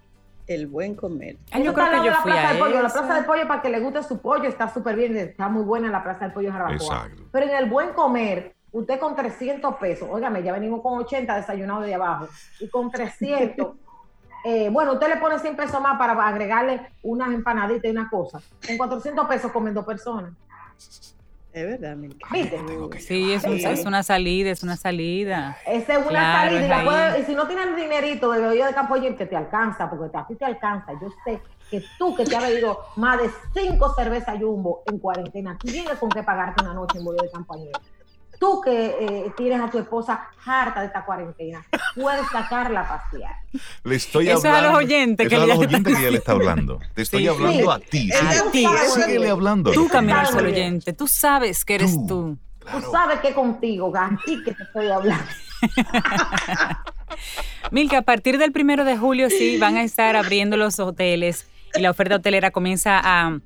el 0.48 0.68
buen 0.68 0.96
comer. 0.96 1.38
yo 1.64 1.74
creo 1.74 1.90
que 1.90 2.08
yo 2.08 2.14
fui 2.22 2.32
a 2.32 2.54
La 2.54 2.90
plaza 2.90 3.16
del 3.16 3.26
pollo, 3.26 3.48
para 3.48 3.62
que 3.62 3.70
le 3.70 3.80
guste 3.80 4.04
su 4.04 4.20
pollo, 4.20 4.48
está 4.48 4.72
súper 4.74 4.96
bien, 4.96 5.16
está 5.18 5.50
muy 5.50 5.64
buena 5.64 5.90
la 5.90 6.04
plaza 6.04 6.26
del 6.26 6.34
pollo 6.34 6.52
Jarabacoa. 6.52 7.10
Pero 7.32 7.46
en 7.46 7.56
el 7.56 7.70
buen 7.70 7.94
comer, 7.94 8.56
usted 8.72 9.00
con 9.00 9.16
300 9.16 9.76
pesos, 9.76 10.08
óigame, 10.12 10.44
ya 10.44 10.54
venimos 10.54 10.82
con 10.82 10.98
80 11.00 11.36
desayunados 11.36 11.86
de 11.86 11.96
abajo, 11.96 12.28
y 12.60 12.68
con 12.70 12.92
300, 12.92 13.76
eh, 14.46 14.70
bueno, 14.70 14.94
usted 14.94 15.10
le 15.10 15.18
pone 15.18 15.40
100 15.40 15.56
pesos 15.56 15.82
más 15.82 15.98
para 15.98 16.14
agregarle 16.28 16.82
unas 17.04 17.34
empanaditas 17.34 17.86
y 17.86 17.92
una 17.92 18.10
cosa. 18.10 18.42
En 18.68 18.78
400 18.78 19.28
pesos 19.28 19.52
comen 19.52 19.74
dos 19.74 19.86
personas. 19.86 20.34
Es 21.54 21.68
verdad, 21.68 21.98
Sí, 23.00 23.34
es, 23.34 23.44
es, 23.44 23.86
una 23.86 24.04
salida, 24.04 24.52
es 24.52 24.64
una 24.64 24.78
salida. 24.78 25.58
Esa 25.66 26.00
es 26.00 26.06
una 26.06 26.50
salida. 26.50 27.20
Y, 27.20 27.24
si 27.24 27.36
no 27.36 27.46
tienes 27.46 27.76
dinerito 27.76 28.32
de 28.32 28.40
bebido 28.40 28.68
de 28.68 28.74
campo 28.74 28.96
que 28.96 29.26
te 29.26 29.36
alcanza, 29.36 29.90
porque 29.90 30.18
a 30.18 30.26
ti 30.26 30.36
te 30.36 30.46
alcanza. 30.46 30.94
Yo 31.02 31.10
sé 31.26 31.42
que 31.70 31.84
tú 31.98 32.16
que 32.16 32.24
te 32.24 32.36
has 32.36 32.44
bebido 32.44 32.80
más 32.96 33.20
de 33.22 33.30
cinco 33.54 33.94
cervezas 33.96 34.40
jumbo 34.40 34.84
en 34.86 35.00
cuarentena, 35.00 35.58
tienes 35.62 35.98
con 36.00 36.10
qué 36.10 36.24
pagarte 36.24 36.64
una 36.64 36.74
noche 36.74 37.00
en 37.00 37.06
bollo 37.06 37.22
de 37.22 37.30
campo 37.30 37.56
tú 38.42 38.60
que 38.60 38.86
eh, 39.00 39.32
tienes 39.38 39.62
a 39.62 39.70
tu 39.70 39.78
esposa 39.78 40.28
harta 40.44 40.80
de 40.82 40.88
esta 40.88 41.06
cuarentena, 41.06 41.64
puedes 41.94 42.28
sacarla 42.32 42.82
a 42.82 42.88
pasear. 42.88 43.36
Le 43.84 43.96
estoy 43.96 44.30
Eso 44.30 44.40
hablando. 44.40 44.58
a 44.58 44.62
los 44.72 44.80
oyentes 44.80 45.30
que, 45.30 45.36
a 45.36 45.46
los 45.46 45.58
oyentes 45.60 45.94
que 45.94 46.02
ella 46.02 46.10
le 46.10 46.18
está 46.18 46.32
hablando. 46.32 46.80
Te 46.96 47.04
estoy 47.04 47.28
hablando 47.28 47.72
a 47.72 47.78
ti. 47.78 48.10
A 48.12 48.52
ti. 48.52 48.66
Síguele 48.96 49.30
hablando. 49.30 49.72
Tú, 49.72 49.88
Camilo, 49.88 50.18
al 50.18 50.46
oyente. 50.46 50.92
Tú 50.92 51.08
sabes 51.08 51.64
que 51.64 51.76
eres 51.76 51.96
tú. 52.08 52.36
Tú, 52.60 52.92
sabes 52.92 53.20
que 53.20 53.32
contigo, 53.32 53.94
ti 54.26 54.42
que 54.44 54.56
te 54.56 54.64
estoy 54.64 54.88
hablando. 54.88 55.24
Milka, 57.72 58.00
a 58.00 58.02
partir 58.02 58.40
del 58.40 58.52
primero 58.52 58.86
de 58.86 58.98
julio 58.98 59.30
sí 59.30 59.60
van 59.60 59.78
a 59.78 59.84
estar 59.84 60.16
abriendo 60.16 60.58
los 60.58 60.80
hoteles 60.80 61.46
y 61.76 61.82
la 61.82 61.92
oferta 61.92 62.16
hotelera 62.16 62.50
comienza 62.50 63.00
a 63.04 63.40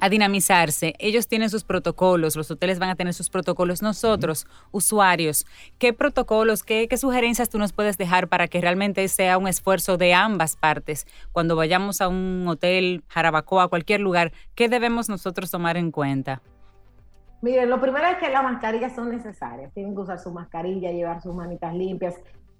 a 0.00 0.08
dinamizarse. 0.08 0.94
Ellos 0.98 1.28
tienen 1.28 1.50
sus 1.50 1.64
protocolos, 1.64 2.36
los 2.36 2.50
hoteles 2.50 2.78
van 2.78 2.90
a 2.90 2.96
tener 2.96 3.14
sus 3.14 3.30
protocolos. 3.30 3.82
Nosotros, 3.82 4.46
usuarios, 4.72 5.46
¿qué 5.78 5.92
protocolos, 5.92 6.62
qué, 6.62 6.88
sugerencias 6.96 7.48
tú 7.48 7.58
nos 7.58 7.72
puedes 7.72 7.98
dejar 7.98 8.28
para 8.28 8.48
que 8.48 8.60
realmente 8.60 9.06
sea 9.08 9.38
un 9.38 9.48
esfuerzo 9.48 9.96
de 9.96 10.14
ambas 10.14 10.56
partes? 10.56 11.06
Cuando 11.32 11.56
vayamos 11.56 12.00
a 12.00 12.08
un 12.08 12.46
hotel, 12.48 13.04
Jarabacoa, 13.08 13.68
cualquier 13.68 14.00
lugar, 14.00 14.32
¿qué 14.54 14.68
debemos 14.68 15.08
nosotros 15.08 15.50
tomar 15.50 15.76
en 15.76 15.90
cuenta? 15.90 16.42
Miren, 17.42 17.70
lo 17.70 17.80
primero 17.80 18.06
es 18.06 18.18
que 18.18 18.28
las 18.28 18.42
mascarillas 18.42 18.94
son 18.94 19.10
necesarias. 19.10 19.72
Tienen 19.72 19.94
que 19.94 20.00
usar 20.02 20.18
su 20.18 20.30
mascarilla, 20.30 20.90
llevar 20.90 21.22
sus 21.22 21.34
manitas 21.34 21.74
limpias. 21.74 22.14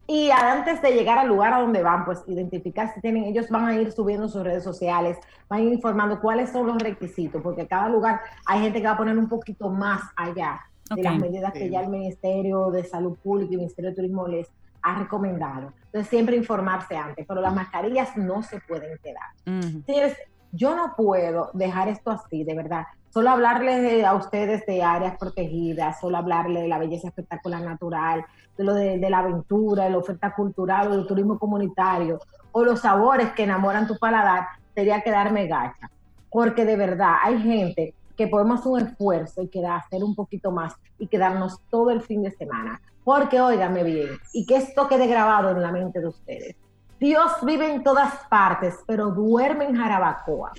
Y 0.06 0.30
antes 0.30 0.82
de 0.82 0.92
llegar 0.92 1.18
al 1.18 1.28
lugar 1.28 1.52
a 1.52 1.60
donde 1.60 1.82
van, 1.82 2.04
pues 2.04 2.22
identificar 2.26 2.92
si 2.92 3.00
tienen, 3.00 3.24
ellos 3.24 3.48
van 3.48 3.66
a 3.66 3.74
ir 3.76 3.92
subiendo 3.92 4.28
sus 4.28 4.42
redes 4.42 4.64
sociales, 4.64 5.18
van 5.48 5.60
a 5.60 5.62
ir 5.62 5.72
informando 5.72 6.20
cuáles 6.20 6.50
son 6.50 6.66
los 6.66 6.78
requisitos, 6.78 7.40
porque 7.42 7.66
cada 7.66 7.88
lugar 7.88 8.20
hay 8.44 8.60
gente 8.60 8.80
que 8.80 8.86
va 8.86 8.94
a 8.94 8.96
poner 8.96 9.16
un 9.16 9.28
poquito 9.28 9.68
más 9.70 10.02
allá 10.16 10.60
de 10.94 11.02
las 11.02 11.18
medidas 11.18 11.52
que 11.52 11.70
ya 11.70 11.82
el 11.82 11.88
Ministerio 11.88 12.70
de 12.70 12.82
Salud 12.84 13.16
Pública 13.22 13.52
y 13.52 13.54
el 13.54 13.60
Ministerio 13.60 13.90
de 13.90 13.96
Turismo 13.96 14.26
les 14.26 14.48
ha 14.82 14.98
recomendado. 14.98 15.72
Entonces, 15.86 16.08
siempre 16.08 16.36
informarse 16.36 16.96
antes, 16.96 17.24
pero 17.26 17.40
las 17.40 17.54
mascarillas 17.54 18.16
no 18.16 18.42
se 18.42 18.60
pueden 18.60 18.98
quedar. 18.98 19.30
yo 20.52 20.74
no 20.74 20.94
puedo 20.96 21.50
dejar 21.54 21.88
esto 21.88 22.10
así, 22.10 22.44
de 22.44 22.54
verdad. 22.54 22.86
Solo 23.12 23.30
hablarles 23.30 24.04
a 24.04 24.14
ustedes 24.14 24.64
de 24.66 24.84
áreas 24.84 25.18
protegidas, 25.18 25.98
solo 26.00 26.16
hablarles 26.16 26.62
de 26.62 26.68
la 26.68 26.78
belleza 26.78 27.08
espectacular 27.08 27.60
natural, 27.60 28.24
de 28.56 28.64
lo 28.64 28.72
de, 28.72 29.10
la 29.10 29.18
aventura, 29.18 29.84
de 29.84 29.90
la 29.90 29.98
oferta 29.98 30.32
cultural 30.32 30.92
del 30.92 31.08
turismo 31.08 31.36
comunitario, 31.36 32.20
o 32.52 32.64
los 32.64 32.80
sabores 32.80 33.32
que 33.32 33.42
enamoran 33.42 33.88
tu 33.88 33.98
paladar, 33.98 34.46
sería 34.76 35.00
quedarme 35.00 35.48
gacha. 35.48 35.90
Porque 36.30 36.64
de 36.64 36.76
verdad 36.76 37.14
hay 37.24 37.42
gente 37.42 37.94
que 38.16 38.28
podemos 38.28 38.60
hacer 38.60 38.72
un 38.72 38.80
esfuerzo 38.80 39.42
y 39.42 39.48
queda 39.48 39.74
hacer 39.74 40.04
un 40.04 40.14
poquito 40.14 40.52
más 40.52 40.74
y 40.96 41.08
quedarnos 41.08 41.60
todo 41.68 41.90
el 41.90 42.02
fin 42.02 42.22
de 42.22 42.30
semana. 42.30 42.80
Porque 43.02 43.40
óigame 43.40 43.82
bien, 43.82 44.10
y 44.32 44.46
que 44.46 44.56
esto 44.56 44.86
quede 44.86 45.08
grabado 45.08 45.50
en 45.50 45.62
la 45.62 45.72
mente 45.72 45.98
de 45.98 46.06
ustedes. 46.06 46.54
Dios 47.00 47.32
vive 47.42 47.74
en 47.74 47.82
todas 47.82 48.14
partes, 48.28 48.76
pero 48.86 49.10
duerme 49.10 49.64
en 49.64 49.74
Jarabacoa. 49.74 50.52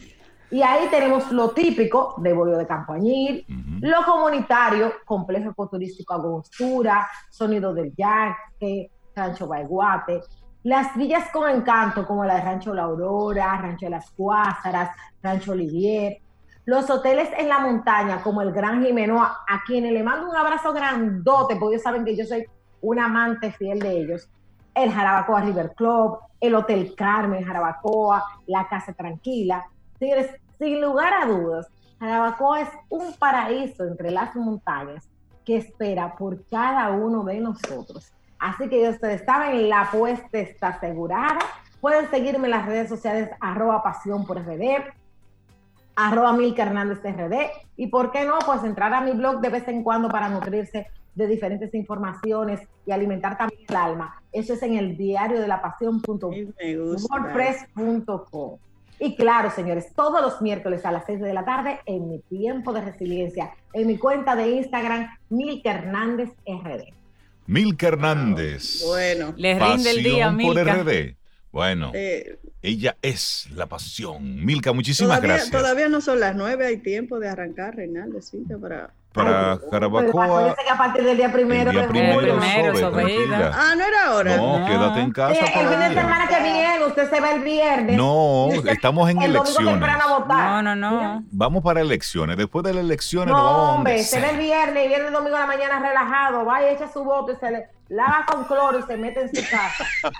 Y 0.52 0.62
ahí 0.62 0.88
tenemos 0.90 1.32
lo 1.32 1.52
típico 1.52 2.16
de 2.18 2.34
Bolio 2.34 2.58
de 2.58 2.68
Campañil, 2.68 3.46
lo 3.80 4.04
comunitario, 4.04 4.94
complejo 5.06 5.52
ecoturístico 5.52 6.14
Agostura, 6.14 7.08
sonido 7.30 7.74
del 7.74 7.94
yaque, 7.96 8.92
Rancho 9.16 9.48
Baiguate, 9.48 10.22
las 10.64 10.94
villas 10.96 11.30
con 11.32 11.50
encanto 11.50 12.06
como 12.06 12.26
la 12.26 12.36
de 12.36 12.42
Rancho 12.42 12.74
La 12.74 12.84
Aurora, 12.84 13.58
Rancho 13.62 13.86
de 13.86 13.92
las 13.92 14.12
Cuázaras, 14.12 14.90
Rancho 15.24 15.54
Olivier, 15.54 16.18
los 16.66 16.90
hoteles 16.90 17.30
en 17.38 17.48
la 17.48 17.60
montaña 17.60 18.22
como 18.22 18.42
el 18.42 18.52
Gran 18.52 18.84
Jimenoa, 18.84 19.40
a 19.48 19.64
quienes 19.66 19.94
le 19.94 20.04
mando 20.04 20.30
un 20.30 20.36
abrazo 20.36 20.74
grandote, 20.74 21.56
porque 21.56 21.76
ellos 21.76 21.84
saben 21.84 22.04
que 22.04 22.16
yo 22.16 22.26
soy 22.26 22.46
un 22.82 23.00
amante 23.00 23.52
fiel 23.54 23.80
de 23.80 23.92
ellos, 24.02 24.30
el 24.76 24.92
Jarabacoa 24.92 25.42
River 25.42 25.72
Club, 25.76 26.20
el 26.40 26.56
Hotel 26.56 26.94
Carmen 26.96 27.44
Jarabacoa, 27.44 28.24
la 28.48 28.68
Casa 28.68 28.94
Tranquila, 28.94 29.66
sin 30.62 30.80
lugar 30.80 31.12
a 31.12 31.26
dudas, 31.26 31.68
Jarabacoa 32.00 32.62
es 32.62 32.70
un 32.90 33.14
paraíso 33.14 33.84
entre 33.84 34.12
las 34.12 34.36
montañas 34.36 35.10
que 35.44 35.58
espera 35.58 36.16
por 36.16 36.46
cada 36.46 36.92
uno 36.92 37.24
de 37.24 37.40
nosotros. 37.40 38.14
Así 38.38 38.70
que 38.70 38.88
ustedes 38.88 39.24
saben, 39.26 39.70
la 39.70 39.82
apuesta 39.82 40.38
está 40.38 40.68
asegurada. 40.68 41.40
Pueden 41.80 42.12
seguirme 42.12 42.46
en 42.46 42.52
las 42.52 42.68
redes 42.68 42.90
sociales 42.90 43.32
arroba 43.40 43.82
pasión 43.82 44.28
por 44.28 44.38
RD, 44.38 44.84
arroba 45.96 46.34
Milka 46.34 46.62
Hernández 46.62 47.00
RD. 47.04 47.34
Y 47.78 47.88
por 47.88 48.12
qué 48.12 48.24
no, 48.24 48.38
pues 48.46 48.64
entrar 48.64 48.94
a 48.94 49.02
mi 49.02 49.14
blog 49.14 49.42
de 49.42 49.50
vez 49.50 49.68
en 49.68 49.82
cuando 49.82 50.10
para 50.10 50.30
nutrirse 50.30 50.86
de 51.16 51.26
diferentes 51.26 51.74
informaciones 51.74 52.62
y 52.86 52.92
alimentar 52.92 53.36
también 53.36 53.62
el 53.68 53.76
alma. 53.76 54.22
Eso 54.32 54.54
es 54.54 54.62
en 54.62 54.76
el 54.76 54.96
diario 54.96 55.42
de 55.42 55.48
la 55.48 55.60
pasión.wordpress.com. 55.60 58.60
Y 59.04 59.16
claro, 59.16 59.50
señores, 59.50 59.88
todos 59.96 60.22
los 60.22 60.44
miércoles 60.44 60.86
a 60.86 60.92
las 60.92 61.08
6 61.08 61.22
de 61.22 61.34
la 61.34 61.44
tarde 61.44 61.80
en 61.88 62.08
mi 62.08 62.20
tiempo 62.20 62.72
de 62.72 62.82
resiliencia, 62.82 63.50
en 63.74 63.88
mi 63.88 63.98
cuenta 63.98 64.36
de 64.36 64.52
Instagram, 64.52 65.10
Milka 65.30 65.72
Hernández 65.72 66.30
RD. 66.46 66.94
Milka 67.48 67.88
Hernández. 67.88 68.84
Bueno, 68.86 69.34
le 69.38 69.58
rinde 69.58 69.90
el 69.90 70.04
día, 70.04 70.30
Milka. 70.30 70.84
RD. 70.84 71.16
Bueno, 71.52 71.92
eh, 71.96 72.38
ella 72.62 72.96
es 73.02 73.50
la 73.56 73.66
pasión. 73.66 74.46
Milka, 74.46 74.72
muchísimas 74.72 75.20
gracias. 75.20 75.50
Todavía 75.50 75.90
no 75.90 76.00
son 76.02 76.20
las 76.20 76.36
nueve, 76.36 76.68
hay 76.68 76.78
tiempo 76.78 77.20
de 77.20 77.28
arrancar, 77.28 77.78
Reinaldo, 77.78 78.20
para 78.62 78.94
para 79.14 79.60
Jarabacoa. 79.70 80.56
que 80.56 80.70
a 80.70 80.78
partir 80.78 81.04
del 81.04 81.18
día 81.18 81.32
primero. 81.32 81.70
El 81.72 81.76
día 81.76 81.88
primero, 81.88 82.38
Ah, 83.54 83.74
no 83.76 83.84
era 83.84 84.06
ahora. 84.08 84.38
No, 84.38 84.66
quédate 84.66 85.00
en 85.02 85.12
casa. 85.12 85.40
el 85.40 85.68
fin 85.68 85.80
de 85.80 85.94
semana 85.94 86.28
que 86.28 86.42
viene, 86.42 86.86
usted 86.86 87.10
se 87.10 87.20
va 87.20 87.32
el 87.32 87.42
viernes. 87.42 87.98
No, 87.98 88.50
estamos 88.66 89.10
en 89.10 89.22
el 89.22 89.36
elecciones. 89.36 89.80
No, 90.28 90.62
no, 90.62 90.76
no. 90.76 91.24
Vamos 91.32 91.64
para 91.64 91.82
elecciones. 91.82 92.38
Después 92.38 92.64
de 92.64 92.74
las 92.74 92.84
elecciones, 92.84 93.34
no, 93.34 93.74
hombre, 93.74 94.04
se 94.04 94.20
ve 94.20 94.30
el 94.32 94.38
viernes 94.38 94.86
y 94.86 94.88
viene 94.88 95.08
el 95.08 95.14
domingo 95.14 95.36
a 95.36 95.42
la 95.42 95.48
mañana 95.48 95.80
relajado. 95.80 96.46
Va 96.46 96.64
y 96.64 96.74
echa 96.74 96.92
su 96.92 97.04
voto 97.04 97.34
y 97.34 97.36
se 97.36 97.52
le 97.52 97.68
lava 97.90 98.26
con 98.26 98.46
cloro 98.46 98.80
y 98.80 98.84
se 98.84 98.96
mete 98.98 99.22
en 99.22 99.36
su 99.36 99.50
casa. 99.50 99.86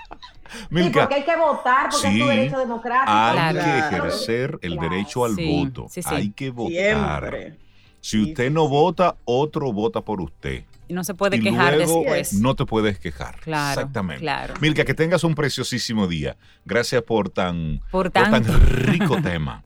sí, 0.70 0.90
porque 0.92 1.14
hay 1.14 1.22
que 1.24 1.36
votar, 1.36 1.88
porque 1.90 2.08
es 2.08 2.18
tu 2.18 2.26
derecho 2.26 2.58
democrático. 2.58 3.10
Hay 3.12 3.54
que 3.54 3.78
ejercer 3.78 4.58
el 4.60 4.76
derecho 4.76 5.24
al 5.24 5.36
voto. 5.36 5.86
hay 6.06 6.30
que 6.32 6.50
votar. 6.50 7.30
Siempre. 7.30 7.61
Si 8.02 8.20
usted 8.20 8.50
no 8.50 8.68
vota, 8.68 9.14
otro 9.24 9.72
vota 9.72 10.00
por 10.00 10.20
usted. 10.20 10.64
Y 10.88 10.92
no 10.92 11.04
se 11.04 11.14
puede 11.14 11.40
quejar 11.40 11.78
después. 11.78 12.34
No 12.34 12.56
te 12.56 12.66
puedes 12.66 12.98
quejar. 12.98 13.38
Claro. 13.40 13.80
Exactamente. 13.80 14.20
Claro. 14.20 14.54
Milka, 14.60 14.84
que 14.84 14.92
tengas 14.92 15.22
un 15.22 15.36
preciosísimo 15.36 16.08
día. 16.08 16.36
Gracias 16.64 17.02
por 17.02 17.30
tan, 17.30 17.80
por 17.92 18.10
tan 18.10 18.44
rico 18.84 19.16
tema. 19.22 19.62